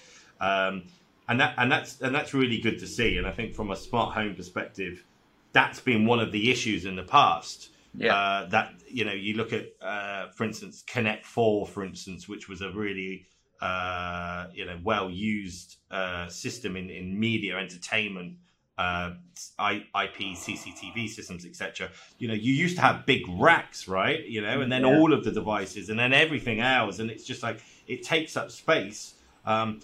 Um, 0.40 0.84
and 1.26 1.40
that 1.40 1.54
and 1.58 1.70
that's 1.70 2.00
and 2.00 2.14
that's 2.14 2.32
really 2.32 2.60
good 2.60 2.78
to 2.78 2.86
see. 2.86 3.18
And 3.18 3.26
I 3.26 3.32
think 3.32 3.56
from 3.56 3.72
a 3.72 3.76
smart 3.76 4.14
home 4.14 4.36
perspective, 4.36 5.04
that's 5.52 5.80
been 5.80 6.06
one 6.06 6.20
of 6.20 6.30
the 6.30 6.52
issues 6.52 6.84
in 6.84 6.94
the 6.94 7.02
past. 7.02 7.70
Yeah. 7.96 8.14
Uh, 8.14 8.48
that 8.48 8.74
you 8.88 9.04
know, 9.04 9.12
you 9.12 9.34
look 9.34 9.52
at, 9.52 9.66
uh, 9.80 10.28
for 10.30 10.44
instance, 10.44 10.82
Control4, 10.86 11.68
for 11.68 11.84
instance, 11.84 12.28
which 12.28 12.48
was 12.48 12.60
a 12.60 12.70
really 12.70 13.26
uh, 13.60 14.46
you 14.52 14.66
know 14.66 14.78
well 14.82 15.10
used 15.10 15.76
uh, 15.90 16.28
system 16.28 16.76
in 16.76 16.90
in 16.90 17.18
media 17.18 17.56
entertainment 17.56 18.36
uh, 18.76 19.12
IP, 19.60 20.36
CCTV 20.36 21.08
systems, 21.08 21.46
etc. 21.46 21.90
You 22.18 22.28
know, 22.28 22.34
you 22.34 22.52
used 22.52 22.76
to 22.76 22.82
have 22.82 23.06
big 23.06 23.22
racks, 23.28 23.86
right? 23.86 24.26
You 24.26 24.42
know, 24.42 24.60
and 24.60 24.70
then 24.70 24.82
yeah. 24.82 24.96
all 24.96 25.12
of 25.12 25.24
the 25.24 25.30
devices, 25.30 25.88
and 25.88 25.98
then 25.98 26.12
everything 26.12 26.60
else, 26.60 26.98
and 26.98 27.10
it's 27.10 27.24
just 27.24 27.42
like 27.42 27.62
it 27.86 28.02
takes 28.02 28.36
up 28.36 28.50
space. 28.50 29.14
Um, 29.46 29.80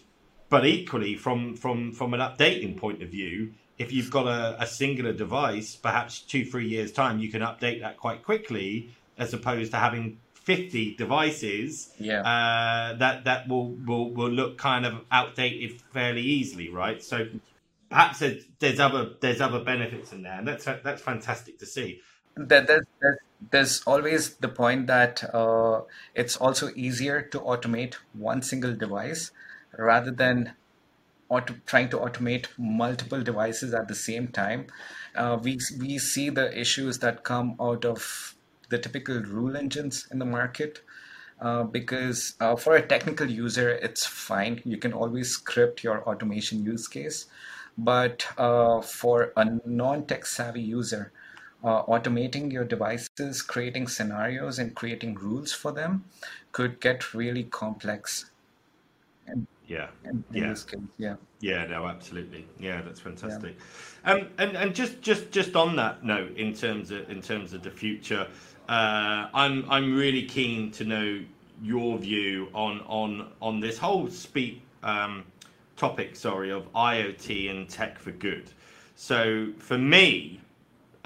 but 0.49 0.67
equally, 0.67 1.15
from 1.15 1.57
from 1.57 1.93
from 1.93 2.15
an 2.15 2.21
updating 2.21 2.77
point 2.77 3.03
of 3.03 3.11
view, 3.11 3.53
if 3.81 3.93
you've 3.93 4.11
got 4.11 4.27
a, 4.27 4.63
a 4.63 4.67
singular 4.67 5.15
device, 5.15 5.75
perhaps 5.75 6.21
two 6.21 6.45
three 6.45 6.69
years 6.69 6.93
time, 6.93 7.19
you 7.19 7.31
can 7.31 7.41
update 7.41 7.81
that 7.81 7.97
quite 7.97 8.23
quickly, 8.23 8.91
as 9.17 9.33
opposed 9.33 9.71
to 9.71 9.79
having 9.79 10.19
50 10.35 10.97
devices 10.97 11.91
yeah. 11.99 12.21
uh, 12.21 12.99
that 12.99 13.25
that 13.25 13.49
will, 13.49 13.71
will 13.87 14.11
will 14.11 14.29
look 14.29 14.59
kind 14.59 14.85
of 14.85 15.01
outdated 15.11 15.81
fairly 15.95 16.21
easily, 16.21 16.69
right? 16.69 17.03
So 17.03 17.27
perhaps 17.89 18.23
there's 18.59 18.81
other 18.81 19.15
there's 19.21 19.41
other 19.41 19.65
benefits 19.65 20.13
in 20.13 20.23
there, 20.23 20.39
and 20.39 20.47
that's 20.47 20.67
that's 20.67 21.01
fantastic 21.01 21.59
to 21.61 21.67
see. 21.67 22.03
There, 22.37 22.65
there's, 22.67 23.19
there's 23.51 23.83
always 23.87 24.35
the 24.37 24.49
point 24.49 24.89
that 24.89 25.25
uh, 25.35 25.83
it's 26.15 26.37
also 26.37 26.71
easier 26.77 27.23
to 27.33 27.41
automate 27.41 27.95
one 28.13 28.43
single 28.43 28.75
device 28.75 29.31
rather 29.77 30.11
than 30.11 30.53
auto, 31.31 31.55
trying 31.65 31.89
to 31.89 31.97
automate 31.99 32.49
multiple 32.59 33.23
devices 33.23 33.73
at 33.73 33.89
the 33.89 33.95
same 33.95 34.29
time. 34.29 34.67
Uh, 35.15 35.39
we 35.43 35.59
we 35.79 35.99
see 35.99 36.29
the 36.29 36.47
issues 36.59 36.99
that 36.99 37.25
come 37.25 37.57
out 37.61 37.85
of 37.85 38.35
the 38.69 38.79
typical 38.79 39.21
rule 39.21 39.57
engines 39.57 40.07
in 40.11 40.19
the 40.19 40.25
market. 40.27 40.83
Uh, 41.41 41.63
because 41.63 42.35
uh, 42.41 42.55
for 42.55 42.77
a 42.77 42.87
technical 42.87 43.27
user, 43.27 43.71
it's 43.71 44.07
fine. 44.07 44.61
You 44.67 44.77
can 44.77 44.93
always 44.93 45.31
script 45.31 45.83
your 45.83 46.03
automation 46.07 46.63
use 46.63 46.87
case. 46.87 47.27
But 47.79 48.27
uh, 48.37 48.83
for 48.83 49.33
a 49.37 49.47
non 49.65 50.05
tech 50.05 50.27
savvy 50.27 50.61
user, 50.61 51.13
uh, 51.65 51.83
automating 51.85 52.53
your 52.53 52.65
devices, 52.65 53.41
creating 53.43 53.89
scenarios, 53.89 54.59
and 54.59 54.75
creating 54.75 55.15
rules 55.15 55.53
for 55.53 55.73
them 55.73 56.05
could 56.53 56.81
get 56.81 57.15
really 57.15 57.45
complex. 57.45 58.31
And, 59.27 59.47
yeah. 59.71 59.87
And 60.05 60.25
yeah. 60.33 60.49
Case, 60.49 60.67
yeah. 60.99 61.15
Yeah. 61.41 61.65
No. 61.67 61.87
Absolutely. 61.87 62.45
Yeah. 62.59 62.83
That's 62.83 62.99
fantastic. 62.99 63.57
Yeah. 64.05 64.13
Um, 64.13 64.29
and 64.39 64.57
and 64.57 64.75
just 64.75 65.01
just 65.01 65.31
just 65.31 65.55
on 65.55 65.77
that 65.77 66.05
note, 66.05 66.37
in 66.37 66.53
terms 66.53 66.91
of 66.91 67.09
in 67.09 67.23
terms 67.23 67.53
of 67.53 67.63
the 67.63 67.71
future, 67.71 68.27
uh, 68.69 69.29
I'm 69.33 69.65
I'm 69.71 69.97
really 69.97 70.25
keen 70.25 70.73
to 70.73 70.85
know 70.85 71.21
your 71.63 71.99
view 71.99 72.49
on 72.53 72.81
on 72.81 73.29
on 73.41 73.61
this 73.61 73.79
whole 73.79 74.09
speak. 74.09 74.63
Um, 74.83 75.25
topic, 75.77 76.15
sorry, 76.15 76.51
of 76.51 76.71
IoT 76.75 77.51
and 77.51 77.67
tech 77.69 77.99
for 77.99 78.11
good. 78.11 78.51
So 78.97 79.49
for 79.59 79.79
me, 79.79 80.41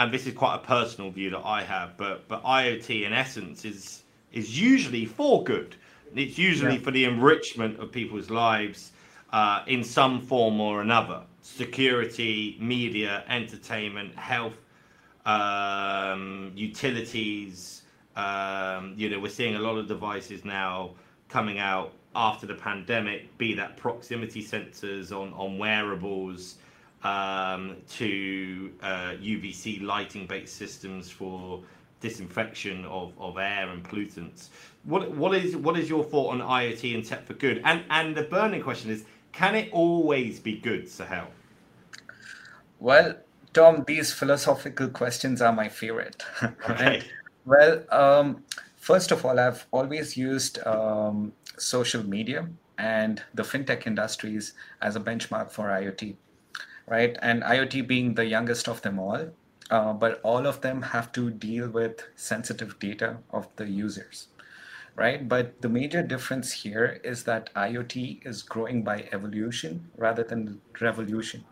and 0.00 0.12
this 0.12 0.27
is 0.27 0.35
quite 0.35 0.57
a 0.57 0.59
personal 0.59 1.12
view 1.12 1.31
that 1.31 1.44
I 1.44 1.62
have, 1.62 1.96
but 1.96 2.27
but 2.29 2.42
IoT 2.42 3.05
in 3.07 3.12
essence 3.12 3.64
is 3.64 4.03
is 4.33 4.61
usually 4.61 5.05
for 5.05 5.44
good. 5.44 5.77
It's 6.14 6.38
usually 6.38 6.74
yeah. 6.74 6.81
for 6.81 6.90
the 6.90 7.05
enrichment 7.05 7.81
of 7.81 7.90
people's 7.90 8.31
lives 8.31 8.92
uh, 9.33 9.64
in 9.66 9.83
some 9.83 10.20
form 10.20 10.61
or 10.61 10.81
another. 10.81 11.22
Security, 11.42 12.57
media, 12.61 13.24
entertainment, 13.29 14.14
health, 14.14 14.57
um, 15.27 16.53
utilities. 16.55 17.83
Um, 18.16 18.94
you 18.96 19.11
know, 19.11 19.18
we're 19.18 19.29
seeing 19.29 19.57
a 19.57 19.61
lot 19.61 19.77
of 19.77 19.88
devices 19.88 20.44
now 20.44 20.90
coming 21.29 21.59
out 21.59 21.92
after 22.14 22.46
the 22.46 22.55
pandemic, 22.55 23.37
be 23.38 23.55
that 23.55 23.77
proximity 23.77 24.42
sensors 24.42 25.11
on, 25.11 25.33
on 25.33 25.59
wearables 25.59 26.57
um, 27.03 27.77
to 27.90 28.72
uh, 28.83 29.14
UVC 29.20 29.83
lighting 29.83 30.27
based 30.27 30.57
systems 30.57 31.11
for 31.11 31.61
disinfection 32.04 32.84
of, 32.84 33.14
of 33.18 33.38
air 33.38 33.70
and 33.70 33.82
pollutants. 33.82 34.48
What, 34.84 35.10
what, 35.12 35.34
is, 35.34 35.56
what 35.56 35.78
is 35.78 35.88
your 35.88 36.04
thought 36.04 36.28
on 36.34 36.40
IoT 36.40 36.94
and 36.94 37.02
tech 37.04 37.26
for 37.26 37.32
good? 37.32 37.62
And, 37.64 37.82
and 37.88 38.14
the 38.14 38.24
burning 38.24 38.62
question 38.62 38.90
is 38.90 39.04
can 39.32 39.54
it 39.56 39.68
always 39.72 40.38
be 40.38 40.58
good, 40.58 40.84
Suhail? 40.84 41.26
Well, 42.78 43.16
Tom, 43.54 43.84
these 43.86 44.12
philosophical 44.12 44.88
questions 44.88 45.40
are 45.40 45.52
my 45.52 45.68
favorite. 45.68 46.22
Okay. 46.70 47.02
well, 47.46 47.82
um, 47.90 48.44
first 48.76 49.10
of 49.10 49.24
all, 49.24 49.40
I've 49.40 49.66
always 49.72 50.16
used 50.16 50.64
um, 50.66 51.32
social 51.56 52.04
media 52.04 52.46
and 52.78 53.22
the 53.32 53.42
fintech 53.42 53.86
industries 53.86 54.52
as 54.82 54.94
a 54.96 55.00
benchmark 55.00 55.50
for 55.50 55.64
IoT, 55.68 56.16
right? 56.86 57.16
And 57.22 57.42
IoT 57.42 57.86
being 57.86 58.14
the 58.14 58.26
youngest 58.26 58.68
of 58.68 58.82
them 58.82 58.98
all, 58.98 59.30
uh, 59.74 59.92
but 59.92 60.20
all 60.22 60.46
of 60.46 60.60
them 60.60 60.82
have 60.82 61.10
to 61.12 61.30
deal 61.30 61.68
with 61.68 62.02
sensitive 62.14 62.78
data 62.78 63.18
of 63.30 63.48
the 63.56 63.66
users, 63.68 64.28
right? 64.94 65.28
But 65.28 65.60
the 65.62 65.68
major 65.68 66.02
difference 66.02 66.52
here 66.52 67.00
is 67.02 67.24
that 67.24 67.52
IoT 67.54 68.26
is 68.26 68.42
growing 68.42 68.84
by 68.84 69.08
evolution 69.12 69.88
rather 69.96 70.22
than 70.22 70.60
revolution. 70.80 71.44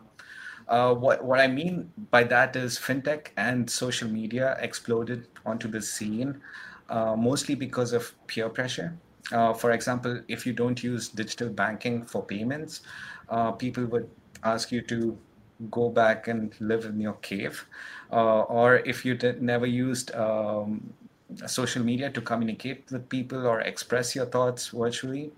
Uh, 0.67 0.93
what, 0.95 1.23
what 1.25 1.39
I 1.41 1.47
mean 1.47 1.91
by 2.11 2.23
that 2.23 2.55
is 2.55 2.79
fintech 2.79 3.27
and 3.35 3.69
social 3.69 4.07
media 4.09 4.57
exploded 4.61 5.27
onto 5.45 5.67
the 5.67 5.81
scene 5.81 6.39
uh, 6.89 7.15
mostly 7.17 7.55
because 7.55 7.91
of 7.91 8.13
peer 8.27 8.47
pressure 8.47 8.97
uh, 9.31 9.53
for 9.53 9.71
example, 9.71 10.19
if 10.27 10.45
you 10.45 10.53
don't 10.53 10.83
use 10.83 11.07
digital 11.07 11.49
banking 11.49 12.05
for 12.05 12.23
payments, 12.25 12.81
uh, 13.29 13.51
people 13.51 13.85
would 13.85 14.09
ask 14.43 14.71
you 14.71 14.81
to 14.81 15.17
go 15.69 15.89
back 15.89 16.27
and 16.27 16.53
live 16.59 16.85
in 16.85 16.99
your 16.99 17.13
cave. 17.13 17.65
Uh, 18.11 18.41
or 18.41 18.77
if 18.77 19.05
you 19.05 19.15
did, 19.15 19.41
never 19.41 19.65
used 19.65 20.13
um, 20.15 20.93
social 21.47 21.83
media 21.83 22.09
to 22.09 22.21
communicate 22.21 22.85
with 22.91 23.07
people 23.09 23.47
or 23.47 23.61
express 23.61 24.15
your 24.15 24.25
thoughts 24.25 24.67
virtually, 24.69 25.31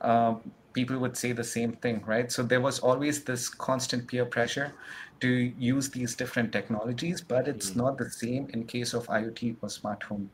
um, 0.00 0.40
people 0.72 0.98
would 0.98 1.16
say 1.16 1.32
the 1.32 1.44
same 1.44 1.72
thing, 1.72 2.02
right? 2.06 2.32
So 2.32 2.42
there 2.42 2.60
was 2.60 2.78
always 2.80 3.24
this 3.24 3.48
constant 3.48 4.08
peer 4.08 4.24
pressure 4.24 4.72
to 5.20 5.28
use 5.28 5.90
these 5.90 6.14
different 6.14 6.52
technologies, 6.52 7.20
but 7.20 7.46
it's 7.46 7.70
mm-hmm. 7.70 7.80
not 7.80 7.98
the 7.98 8.10
same 8.10 8.48
in 8.52 8.64
case 8.64 8.94
of 8.94 9.06
IoT 9.06 9.56
or 9.62 9.68
smart 9.68 10.02
home 10.02 10.30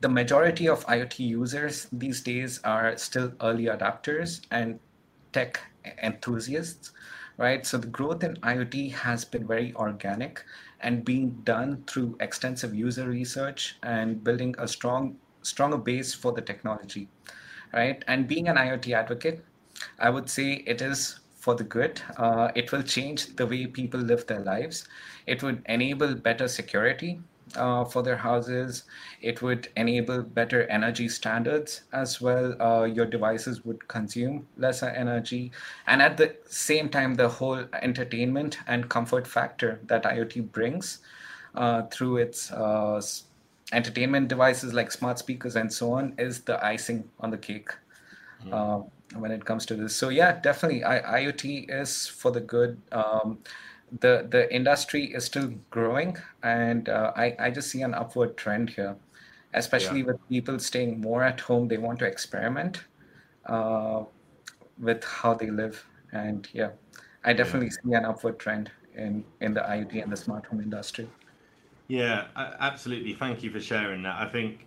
the 0.00 0.08
majority 0.08 0.68
of 0.68 0.84
IoT 0.86 1.20
users 1.20 1.86
these 1.92 2.20
days 2.20 2.60
are 2.64 2.96
still 2.96 3.32
early 3.40 3.64
adopters 3.64 4.42
and 4.50 4.78
tech 5.32 5.60
enthusiasts, 6.02 6.92
right? 7.38 7.66
So 7.66 7.78
the 7.78 7.86
growth 7.86 8.22
in 8.22 8.36
IoT 8.36 8.92
has 8.92 9.24
been 9.24 9.46
very 9.46 9.74
organic 9.74 10.44
and 10.80 11.04
being 11.04 11.30
done 11.44 11.84
through 11.86 12.16
extensive 12.20 12.74
user 12.74 13.08
research 13.08 13.76
and 13.82 14.22
building 14.22 14.54
a 14.58 14.68
strong, 14.68 15.16
stronger 15.42 15.78
base 15.78 16.14
for 16.14 16.32
the 16.32 16.42
technology, 16.42 17.08
right? 17.72 18.04
And 18.06 18.28
being 18.28 18.48
an 18.48 18.56
IoT 18.56 18.94
advocate, 18.94 19.44
I 19.98 20.10
would 20.10 20.28
say 20.30 20.64
it 20.66 20.80
is 20.82 21.20
for 21.36 21.54
the 21.54 21.64
good. 21.64 22.00
Uh, 22.16 22.50
it 22.54 22.72
will 22.72 22.82
change 22.82 23.36
the 23.36 23.46
way 23.46 23.66
people 23.66 24.00
live 24.00 24.26
their 24.26 24.40
lives. 24.40 24.88
It 25.26 25.42
would 25.42 25.62
enable 25.66 26.14
better 26.14 26.48
security 26.48 27.20
uh, 27.56 27.84
for 27.84 28.02
their 28.02 28.16
houses. 28.16 28.84
It 29.20 29.42
would 29.42 29.68
enable 29.76 30.22
better 30.22 30.66
energy 30.68 31.08
standards 31.08 31.82
as 31.92 32.20
well. 32.20 32.60
Uh, 32.60 32.84
your 32.84 33.06
devices 33.06 33.64
would 33.64 33.86
consume 33.88 34.46
lesser 34.56 34.88
energy. 34.88 35.52
And 35.86 36.02
at 36.02 36.16
the 36.16 36.36
same 36.48 36.88
time, 36.88 37.14
the 37.14 37.28
whole 37.28 37.64
entertainment 37.82 38.58
and 38.66 38.88
comfort 38.88 39.26
factor 39.26 39.80
that 39.86 40.04
IoT 40.04 40.52
brings 40.52 40.98
uh, 41.54 41.82
through 41.90 42.18
its 42.18 42.50
uh, 42.52 43.00
entertainment 43.72 44.28
devices 44.28 44.74
like 44.74 44.90
smart 44.90 45.18
speakers 45.18 45.56
and 45.56 45.72
so 45.72 45.92
on 45.92 46.14
is 46.18 46.40
the 46.40 46.64
icing 46.64 47.08
on 47.20 47.30
the 47.30 47.38
cake. 47.38 47.70
Mm. 48.44 48.90
when 49.14 49.30
it 49.30 49.44
comes 49.44 49.64
to 49.66 49.74
this, 49.74 49.94
so 49.94 50.08
yeah, 50.08 50.38
definitely, 50.40 50.84
I- 50.84 51.22
IoT 51.22 51.70
is 51.70 52.06
for 52.06 52.30
the 52.30 52.40
good. 52.40 52.80
Um, 52.92 53.38
the 54.00 54.26
the 54.30 54.52
industry 54.54 55.12
is 55.14 55.24
still 55.24 55.52
growing, 55.70 56.16
and 56.42 56.88
uh, 56.88 57.12
I 57.16 57.36
I 57.38 57.50
just 57.50 57.70
see 57.70 57.82
an 57.82 57.94
upward 57.94 58.36
trend 58.36 58.70
here, 58.70 58.96
especially 59.52 60.00
yeah. 60.00 60.06
with 60.06 60.28
people 60.28 60.58
staying 60.58 61.00
more 61.00 61.22
at 61.22 61.40
home. 61.40 61.68
They 61.68 61.78
want 61.78 61.98
to 62.00 62.06
experiment 62.06 62.84
uh, 63.46 64.04
with 64.78 65.04
how 65.04 65.34
they 65.34 65.50
live, 65.50 65.86
and 66.12 66.48
yeah, 66.52 66.70
I 67.24 67.32
definitely 67.32 67.68
yeah. 67.68 67.90
see 67.90 67.94
an 67.94 68.04
upward 68.04 68.38
trend 68.38 68.70
in 68.94 69.24
in 69.40 69.54
the 69.54 69.60
IoT 69.60 70.02
and 70.02 70.12
the 70.12 70.16
smart 70.16 70.46
home 70.46 70.60
industry. 70.60 71.08
Yeah, 71.88 72.26
absolutely. 72.60 73.12
Thank 73.12 73.42
you 73.42 73.50
for 73.50 73.60
sharing 73.60 74.02
that. 74.04 74.20
I 74.20 74.26
think 74.26 74.66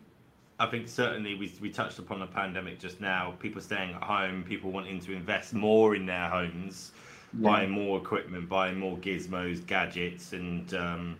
I 0.59 0.65
think 0.67 0.87
certainly 0.87 1.35
we, 1.35 1.53
we 1.61 1.69
touched 1.69 1.99
upon 1.99 2.19
the 2.19 2.27
pandemic 2.27 2.79
just 2.79 2.99
now. 3.01 3.35
People 3.39 3.61
staying 3.61 3.93
at 3.93 4.03
home, 4.03 4.43
people 4.43 4.71
wanting 4.71 4.99
to 5.01 5.13
invest 5.13 5.53
more 5.53 5.95
in 5.95 6.05
their 6.05 6.27
homes. 6.29 6.91
Buying 7.41 7.69
more 7.69 7.97
equipment, 7.97 8.49
buying 8.49 8.79
more 8.79 8.97
gizmos, 8.97 9.65
gadgets, 9.65 10.33
and 10.33 10.73
um, 10.73 11.17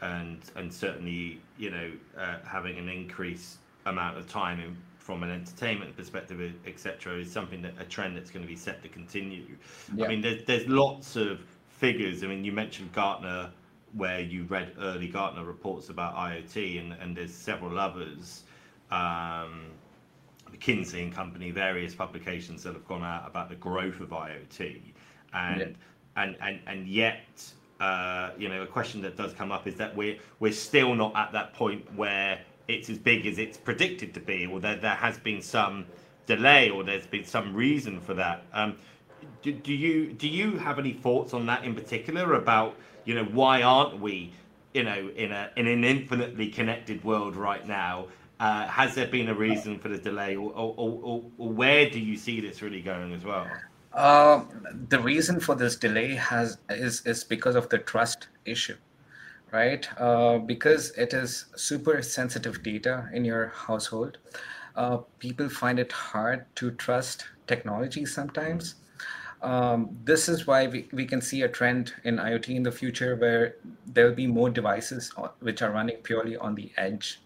and 0.00 0.38
and 0.54 0.72
certainly 0.72 1.40
you 1.58 1.70
know 1.70 1.90
uh, 2.18 2.38
having 2.46 2.78
an 2.78 2.88
increased 2.88 3.58
amount 3.86 4.18
of 4.18 4.28
time 4.28 4.60
in, 4.60 4.76
from 4.98 5.22
an 5.22 5.30
entertainment 5.30 5.96
perspective, 5.96 6.54
etc., 6.66 7.14
is 7.14 7.30
something 7.30 7.62
that 7.62 7.74
a 7.78 7.84
trend 7.84 8.16
that's 8.16 8.30
going 8.30 8.44
to 8.44 8.48
be 8.48 8.56
set 8.56 8.82
to 8.82 8.88
continue. 8.88 9.56
Yeah. 9.94 10.06
I 10.06 10.08
mean, 10.08 10.20
there's 10.20 10.44
there's 10.44 10.66
lots 10.66 11.16
of 11.16 11.40
figures. 11.68 12.22
I 12.24 12.28
mean, 12.28 12.44
you 12.44 12.52
mentioned 12.52 12.92
Gartner, 12.92 13.50
where 13.94 14.20
you 14.20 14.44
read 14.44 14.72
early 14.80 15.08
Gartner 15.08 15.44
reports 15.44 15.88
about 15.88 16.14
IoT, 16.16 16.80
and 16.80 16.92
and 17.00 17.16
there's 17.16 17.34
several 17.34 17.78
others. 17.78 18.44
Um, 18.90 19.66
McKinsey 20.52 21.02
and 21.02 21.12
Company, 21.12 21.50
various 21.50 21.92
publications 21.92 22.62
that 22.62 22.74
have 22.74 22.86
gone 22.86 23.02
out 23.02 23.26
about 23.26 23.48
the 23.48 23.56
growth 23.56 23.98
of 23.98 24.10
IoT 24.10 24.80
and 25.36 25.60
yeah. 25.60 25.66
and 26.22 26.36
and 26.40 26.60
and 26.66 26.88
yet 26.88 27.52
uh, 27.80 28.30
you 28.38 28.48
know 28.48 28.62
a 28.62 28.66
question 28.66 29.02
that 29.02 29.16
does 29.16 29.32
come 29.32 29.52
up 29.52 29.66
is 29.66 29.76
that 29.76 29.94
we're 29.94 30.16
we're 30.40 30.52
still 30.52 30.94
not 30.94 31.14
at 31.16 31.32
that 31.32 31.52
point 31.54 31.84
where 31.94 32.40
it's 32.68 32.90
as 32.90 32.98
big 32.98 33.26
as 33.26 33.38
it's 33.38 33.56
predicted 33.56 34.14
to 34.14 34.20
be, 34.20 34.46
or 34.46 34.60
there 34.60 34.76
there 34.76 34.94
has 34.94 35.18
been 35.18 35.42
some 35.42 35.84
delay, 36.26 36.70
or 36.70 36.82
there's 36.82 37.06
been 37.06 37.24
some 37.24 37.54
reason 37.54 38.00
for 38.00 38.14
that. 38.14 38.44
Um, 38.52 38.76
do, 39.42 39.52
do 39.52 39.72
you 39.72 40.12
do 40.12 40.28
you 40.28 40.58
have 40.58 40.78
any 40.78 40.92
thoughts 40.92 41.34
on 41.34 41.46
that 41.46 41.64
in 41.64 41.74
particular 41.74 42.34
about 42.34 42.76
you 43.04 43.14
know 43.14 43.24
why 43.24 43.62
aren't 43.62 44.00
we 44.00 44.32
you 44.74 44.82
know 44.82 45.10
in 45.16 45.32
a 45.32 45.50
in 45.56 45.66
an 45.66 45.84
infinitely 45.84 46.48
connected 46.48 47.04
world 47.04 47.36
right 47.36 47.66
now? 47.66 48.06
Uh, 48.38 48.66
has 48.66 48.94
there 48.94 49.06
been 49.06 49.30
a 49.30 49.34
reason 49.34 49.78
for 49.78 49.88
the 49.88 49.96
delay, 49.96 50.36
or, 50.36 50.52
or, 50.52 50.74
or, 50.76 51.24
or 51.38 51.48
where 51.48 51.88
do 51.88 51.98
you 51.98 52.18
see 52.18 52.38
this 52.38 52.60
really 52.60 52.82
going 52.82 53.14
as 53.14 53.24
well? 53.24 53.46
Uh, 53.96 54.44
the 54.90 55.00
reason 55.00 55.40
for 55.40 55.54
this 55.54 55.74
delay 55.74 56.14
has 56.14 56.58
is 56.68 57.00
is 57.06 57.24
because 57.24 57.56
of 57.56 57.70
the 57.70 57.78
trust 57.78 58.28
issue, 58.44 58.76
right? 59.52 59.88
Uh, 59.98 60.36
because 60.36 60.90
it 60.98 61.14
is 61.14 61.46
super 61.56 62.02
sensitive 62.02 62.62
data 62.62 63.08
in 63.14 63.24
your 63.24 63.46
household. 63.46 64.18
Uh, 64.76 64.98
people 65.18 65.48
find 65.48 65.78
it 65.78 65.90
hard 65.92 66.44
to 66.56 66.72
trust 66.72 67.24
technology 67.46 68.04
sometimes. 68.04 68.74
Um, 69.40 69.96
this 70.04 70.28
is 70.28 70.46
why 70.46 70.66
we, 70.66 70.88
we 70.92 71.06
can 71.06 71.22
see 71.22 71.42
a 71.42 71.48
trend 71.48 71.94
in 72.04 72.16
IoT 72.16 72.54
in 72.54 72.62
the 72.62 72.72
future 72.72 73.16
where 73.16 73.56
there 73.86 74.06
will 74.06 74.14
be 74.14 74.26
more 74.26 74.50
devices 74.50 75.10
which 75.40 75.62
are 75.62 75.70
running 75.70 75.96
purely 76.02 76.36
on 76.36 76.54
the 76.54 76.70
edge, 76.76 77.20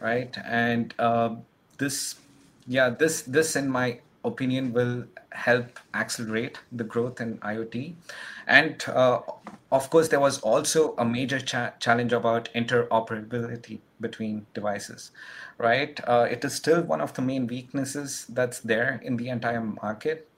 right? 0.00 0.36
And 0.44 0.94
uh, 0.98 1.36
this, 1.78 2.16
yeah, 2.66 2.90
this 2.90 3.22
this 3.22 3.56
in 3.56 3.70
my 3.70 4.00
opinion 4.24 4.72
will 4.72 5.04
help 5.32 5.78
accelerate 5.94 6.58
the 6.72 6.84
growth 6.84 7.20
in 7.20 7.38
IoT. 7.38 7.94
And 8.46 8.82
uh, 8.88 9.20
of 9.72 9.90
course, 9.90 10.08
there 10.08 10.20
was 10.20 10.40
also 10.40 10.94
a 10.96 11.04
major 11.04 11.40
cha- 11.40 11.72
challenge 11.78 12.12
about 12.12 12.48
interoperability 12.54 13.80
between 14.00 14.46
devices, 14.54 15.10
right? 15.58 16.00
Uh, 16.06 16.26
it 16.30 16.44
is 16.44 16.54
still 16.54 16.82
one 16.82 17.00
of 17.00 17.14
the 17.14 17.22
main 17.22 17.46
weaknesses 17.46 18.26
that's 18.28 18.60
there 18.60 19.00
in 19.02 19.16
the 19.16 19.28
entire 19.28 19.60
market 19.60 20.29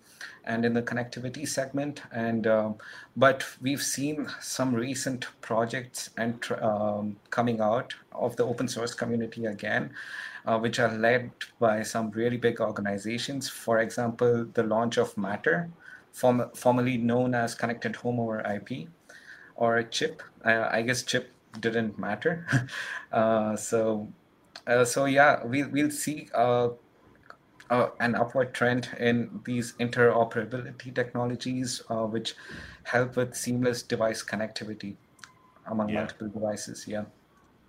and 0.45 0.65
in 0.65 0.75
the 0.75 0.83
connectivity 0.83 1.47
segment. 1.47 2.03
And 2.13 2.47
um, 2.47 2.77
but 3.17 3.45
we've 3.61 3.83
seen 3.83 4.29
some 4.41 4.75
recent 4.75 5.27
projects 5.41 6.11
and 6.17 6.45
um, 6.61 7.17
coming 7.31 7.61
out 7.61 7.95
of 8.13 8.37
the 8.37 8.45
open 8.45 8.69
source 8.69 8.95
community 8.95 9.47
again, 9.47 9.91
uh, 10.47 10.59
which 10.59 10.79
are 10.79 10.93
led 10.97 11.31
by 11.59 11.83
some 11.83 12.11
really 12.11 12.37
big 12.37 12.61
organizations. 12.61 13.49
For 13.49 13.79
example, 13.79 14.47
the 14.55 14.63
launch 14.63 14.99
of 14.99 15.17
Matter, 15.17 15.71
form- 16.13 16.51
formerly 16.55 16.97
known 16.97 17.35
as 17.35 17.55
Connected 17.55 17.97
Home 17.97 18.21
over 18.21 18.41
IP, 18.41 18.89
or 19.55 19.83
CHIP. 19.83 20.23
Uh, 20.45 20.69
I 20.71 20.83
guess 20.83 21.03
CHIP 21.03 21.31
didn't 21.61 21.99
matter. 21.99 22.69
uh, 23.13 23.57
so, 23.57 24.09
uh, 24.67 24.85
so 24.85 25.05
yeah, 25.05 25.45
we, 25.45 25.65
we'll 25.65 25.91
see 25.91 26.29
uh, 27.73 27.89
an 28.01 28.15
upward 28.15 28.53
trend 28.53 28.89
in 29.01 29.41
these 29.45 29.73
interoperability 29.81 30.95
technologies, 30.95 31.83
uh, 31.89 32.05
which 32.05 32.35
help 32.85 33.17
with 33.17 33.35
seamless 33.35 33.83
device 33.83 34.23
connectivity 34.23 34.95
among 35.67 35.89
yeah. 35.89 36.01
multiple 36.01 36.29
devices. 36.29 36.87
Yeah. 36.87 37.05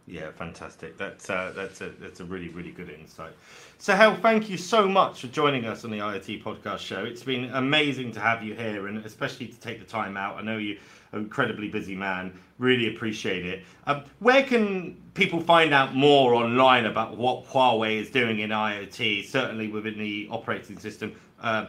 Yeah, 0.05 0.31
fantastic. 0.31 0.97
That's 0.97 1.29
uh, 1.29 1.53
that's 1.55 1.79
a 1.79 1.91
that's 2.01 2.19
a 2.19 2.25
really 2.25 2.49
really 2.49 2.71
good 2.71 2.89
insight. 2.89 3.31
Suhail, 3.79 4.21
thank 4.21 4.49
you 4.49 4.57
so 4.57 4.85
much 4.85 5.21
for 5.21 5.27
joining 5.27 5.63
us 5.63 5.85
on 5.85 5.91
the 5.91 5.99
IoT 5.99 6.43
podcast 6.43 6.79
show. 6.79 7.05
It's 7.05 7.23
been 7.23 7.45
amazing 7.53 8.11
to 8.11 8.19
have 8.19 8.43
you 8.43 8.53
here, 8.53 8.87
and 8.87 8.97
especially 9.05 9.47
to 9.47 9.59
take 9.61 9.79
the 9.79 9.85
time 9.85 10.17
out. 10.17 10.35
I 10.35 10.41
know 10.41 10.57
you 10.57 10.77
incredibly 11.13 11.69
busy 11.69 11.95
man. 11.95 12.37
Really 12.57 12.95
appreciate 12.95 13.45
it. 13.45 13.63
Um, 13.87 14.03
where 14.19 14.43
can 14.43 14.97
people 15.13 15.41
find 15.41 15.73
out 15.73 15.95
more 15.95 16.33
online 16.33 16.85
about 16.85 17.17
what 17.17 17.45
Huawei 17.45 17.99
is 18.01 18.09
doing 18.09 18.39
in 18.39 18.49
IoT? 18.49 19.25
Certainly 19.25 19.67
within 19.69 19.97
the 19.97 20.27
operating 20.29 20.77
system. 20.79 21.15
Uh, 21.41 21.65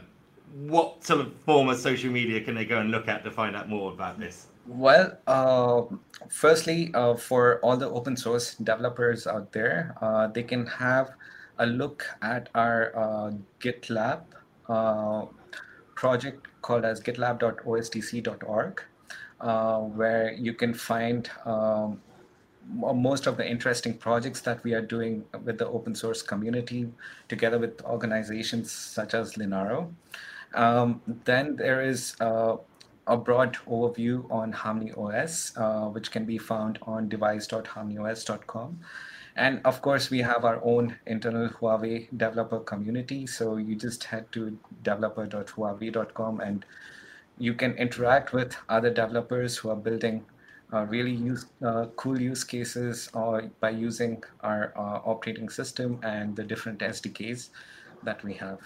what 0.54 1.04
sort 1.04 1.20
of 1.20 1.35
form 1.44 1.68
of 1.68 1.78
social 1.78 2.11
media 2.11 2.40
can 2.40 2.54
they 2.54 2.64
go 2.64 2.78
and 2.78 2.90
look 2.90 3.09
at 3.09 3.24
to 3.24 3.30
find 3.30 3.57
out 3.57 3.68
more 3.68 3.92
about 3.92 4.20
this? 4.20 4.46
Well, 4.66 5.18
uh, 5.26 5.83
firstly, 6.28 6.90
uh, 6.94 7.14
for 7.14 7.61
all 7.61 7.76
the 7.76 7.90
open 7.90 8.16
source 8.16 8.54
developers 8.54 9.26
out 9.26 9.52
there, 9.52 9.94
uh, 10.00 10.28
they 10.28 10.42
can 10.42 10.66
have 10.66 11.11
a 11.59 11.66
look 11.66 12.07
at 12.22 12.48
our 12.54 12.92
uh, 12.96 13.33
GitLab 13.61 14.22
uh, 14.68 15.26
project 15.94 16.46
called 16.62 16.85
as 16.85 17.00
gitlab.ostc.org, 17.00 18.83
uh, 19.44 19.78
where 19.78 20.33
you 20.33 20.54
can 20.54 20.72
find 20.72 21.30
um, 21.44 22.00
most 22.72 23.26
of 23.26 23.37
the 23.37 23.46
interesting 23.46 23.92
projects 23.92 24.40
that 24.40 24.64
we 24.64 24.72
are 24.72 24.80
doing 24.80 25.22
with 25.44 25.59
the 25.59 25.68
open 25.68 25.94
source 25.94 26.22
community 26.22 26.90
together 27.28 27.59
with 27.59 27.83
organizations 27.85 28.72
such 28.72 29.12
as 29.12 29.35
Linaro. 29.35 29.92
Um, 30.54 31.02
then 31.24 31.57
there 31.57 31.83
is 31.83 32.16
a 32.20 33.16
broad 33.18 33.59
overview 33.68 34.30
on 34.30 34.50
Harmony 34.52 34.92
OS, 34.92 35.52
uh, 35.59 35.88
which 35.88 36.11
can 36.11 36.24
be 36.24 36.38
found 36.38 36.78
on 36.83 37.11
device.harmonyos.com. 37.11 38.80
And 39.37 39.61
of 39.66 39.83
course, 39.83 40.09
we 40.11 40.20
have 40.20 40.44
our 40.46 40.59
own 40.64 40.96
internal 41.07 41.50
Huawei 41.50 42.09
developer 42.16 42.61
community. 42.61 43.26
So 43.26 43.57
you 43.57 43.74
just 43.74 44.04
head 44.04 44.33
to 44.33 44.57
developer.huawei.com 44.83 46.40
and 46.40 46.64
you 47.38 47.55
can 47.55 47.73
interact 47.75 48.33
with 48.33 48.57
other 48.68 48.90
developers 48.90 49.57
who 49.57 49.70
are 49.70 49.77
building 49.77 50.25
uh, 50.73 50.85
really 50.87 51.12
use 51.12 51.47
uh, 51.64 51.87
cool 51.97 52.20
use 52.20 52.42
cases 52.42 53.09
or 53.14 53.51
by 53.61 53.70
using 53.70 54.23
our 54.40 54.73
uh, 54.77 55.01
operating 55.05 55.49
system 55.49 56.01
and 56.03 56.35
the 56.35 56.42
different 56.42 56.81
SDKs 56.81 57.51
that 58.03 58.23
we 58.25 58.35
have. 58.35 58.59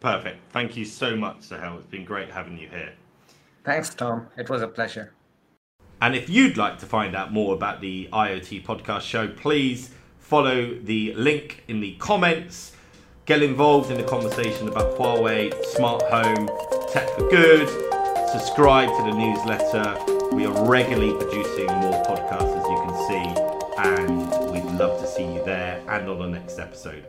Perfect. 0.00 0.38
Thank 0.52 0.76
you 0.76 0.84
so 0.84 1.16
much, 1.16 1.40
Suhail. 1.40 1.78
It's 1.78 1.86
been 1.86 2.04
great 2.04 2.30
having 2.30 2.58
you 2.58 2.68
here. 2.68 2.92
Thanks, 3.64 3.94
Tom. 3.94 4.28
It 4.36 4.50
was 4.50 4.62
a 4.62 4.68
pleasure. 4.68 5.12
And 6.00 6.14
if 6.14 6.28
you'd 6.28 6.56
like 6.56 6.78
to 6.80 6.86
find 6.86 7.16
out 7.16 7.32
more 7.32 7.54
about 7.54 7.80
the 7.80 8.08
IoT 8.12 8.64
podcast 8.64 9.02
show, 9.02 9.28
please 9.28 9.90
follow 10.18 10.74
the 10.74 11.14
link 11.14 11.64
in 11.68 11.80
the 11.80 11.94
comments. 11.94 12.72
Get 13.24 13.42
involved 13.42 13.90
in 13.90 13.96
the 13.96 14.04
conversation 14.04 14.68
about 14.68 14.98
Huawei, 14.98 15.64
smart 15.64 16.02
home, 16.02 16.50
tech 16.94 17.10
for 17.16 17.28
good. 17.28 17.68
Subscribe 18.30 18.88
to 18.88 19.02
the 19.02 19.18
newsletter. 19.18 19.98
We 20.32 20.46
are 20.46 20.64
regularly 20.64 21.12
producing 21.12 21.66
more 21.66 22.00
podcasts, 22.04 22.56
as 22.56 22.64
you 22.70 22.78
can 22.84 22.94
see, 23.08 23.42
and 23.82 24.52
we'd 24.52 24.78
love 24.78 25.00
to 25.00 25.06
see 25.08 25.24
you 25.24 25.44
there 25.44 25.82
and 25.88 26.08
on 26.08 26.20
the 26.20 26.28
next 26.28 26.60
episode. 26.60 27.04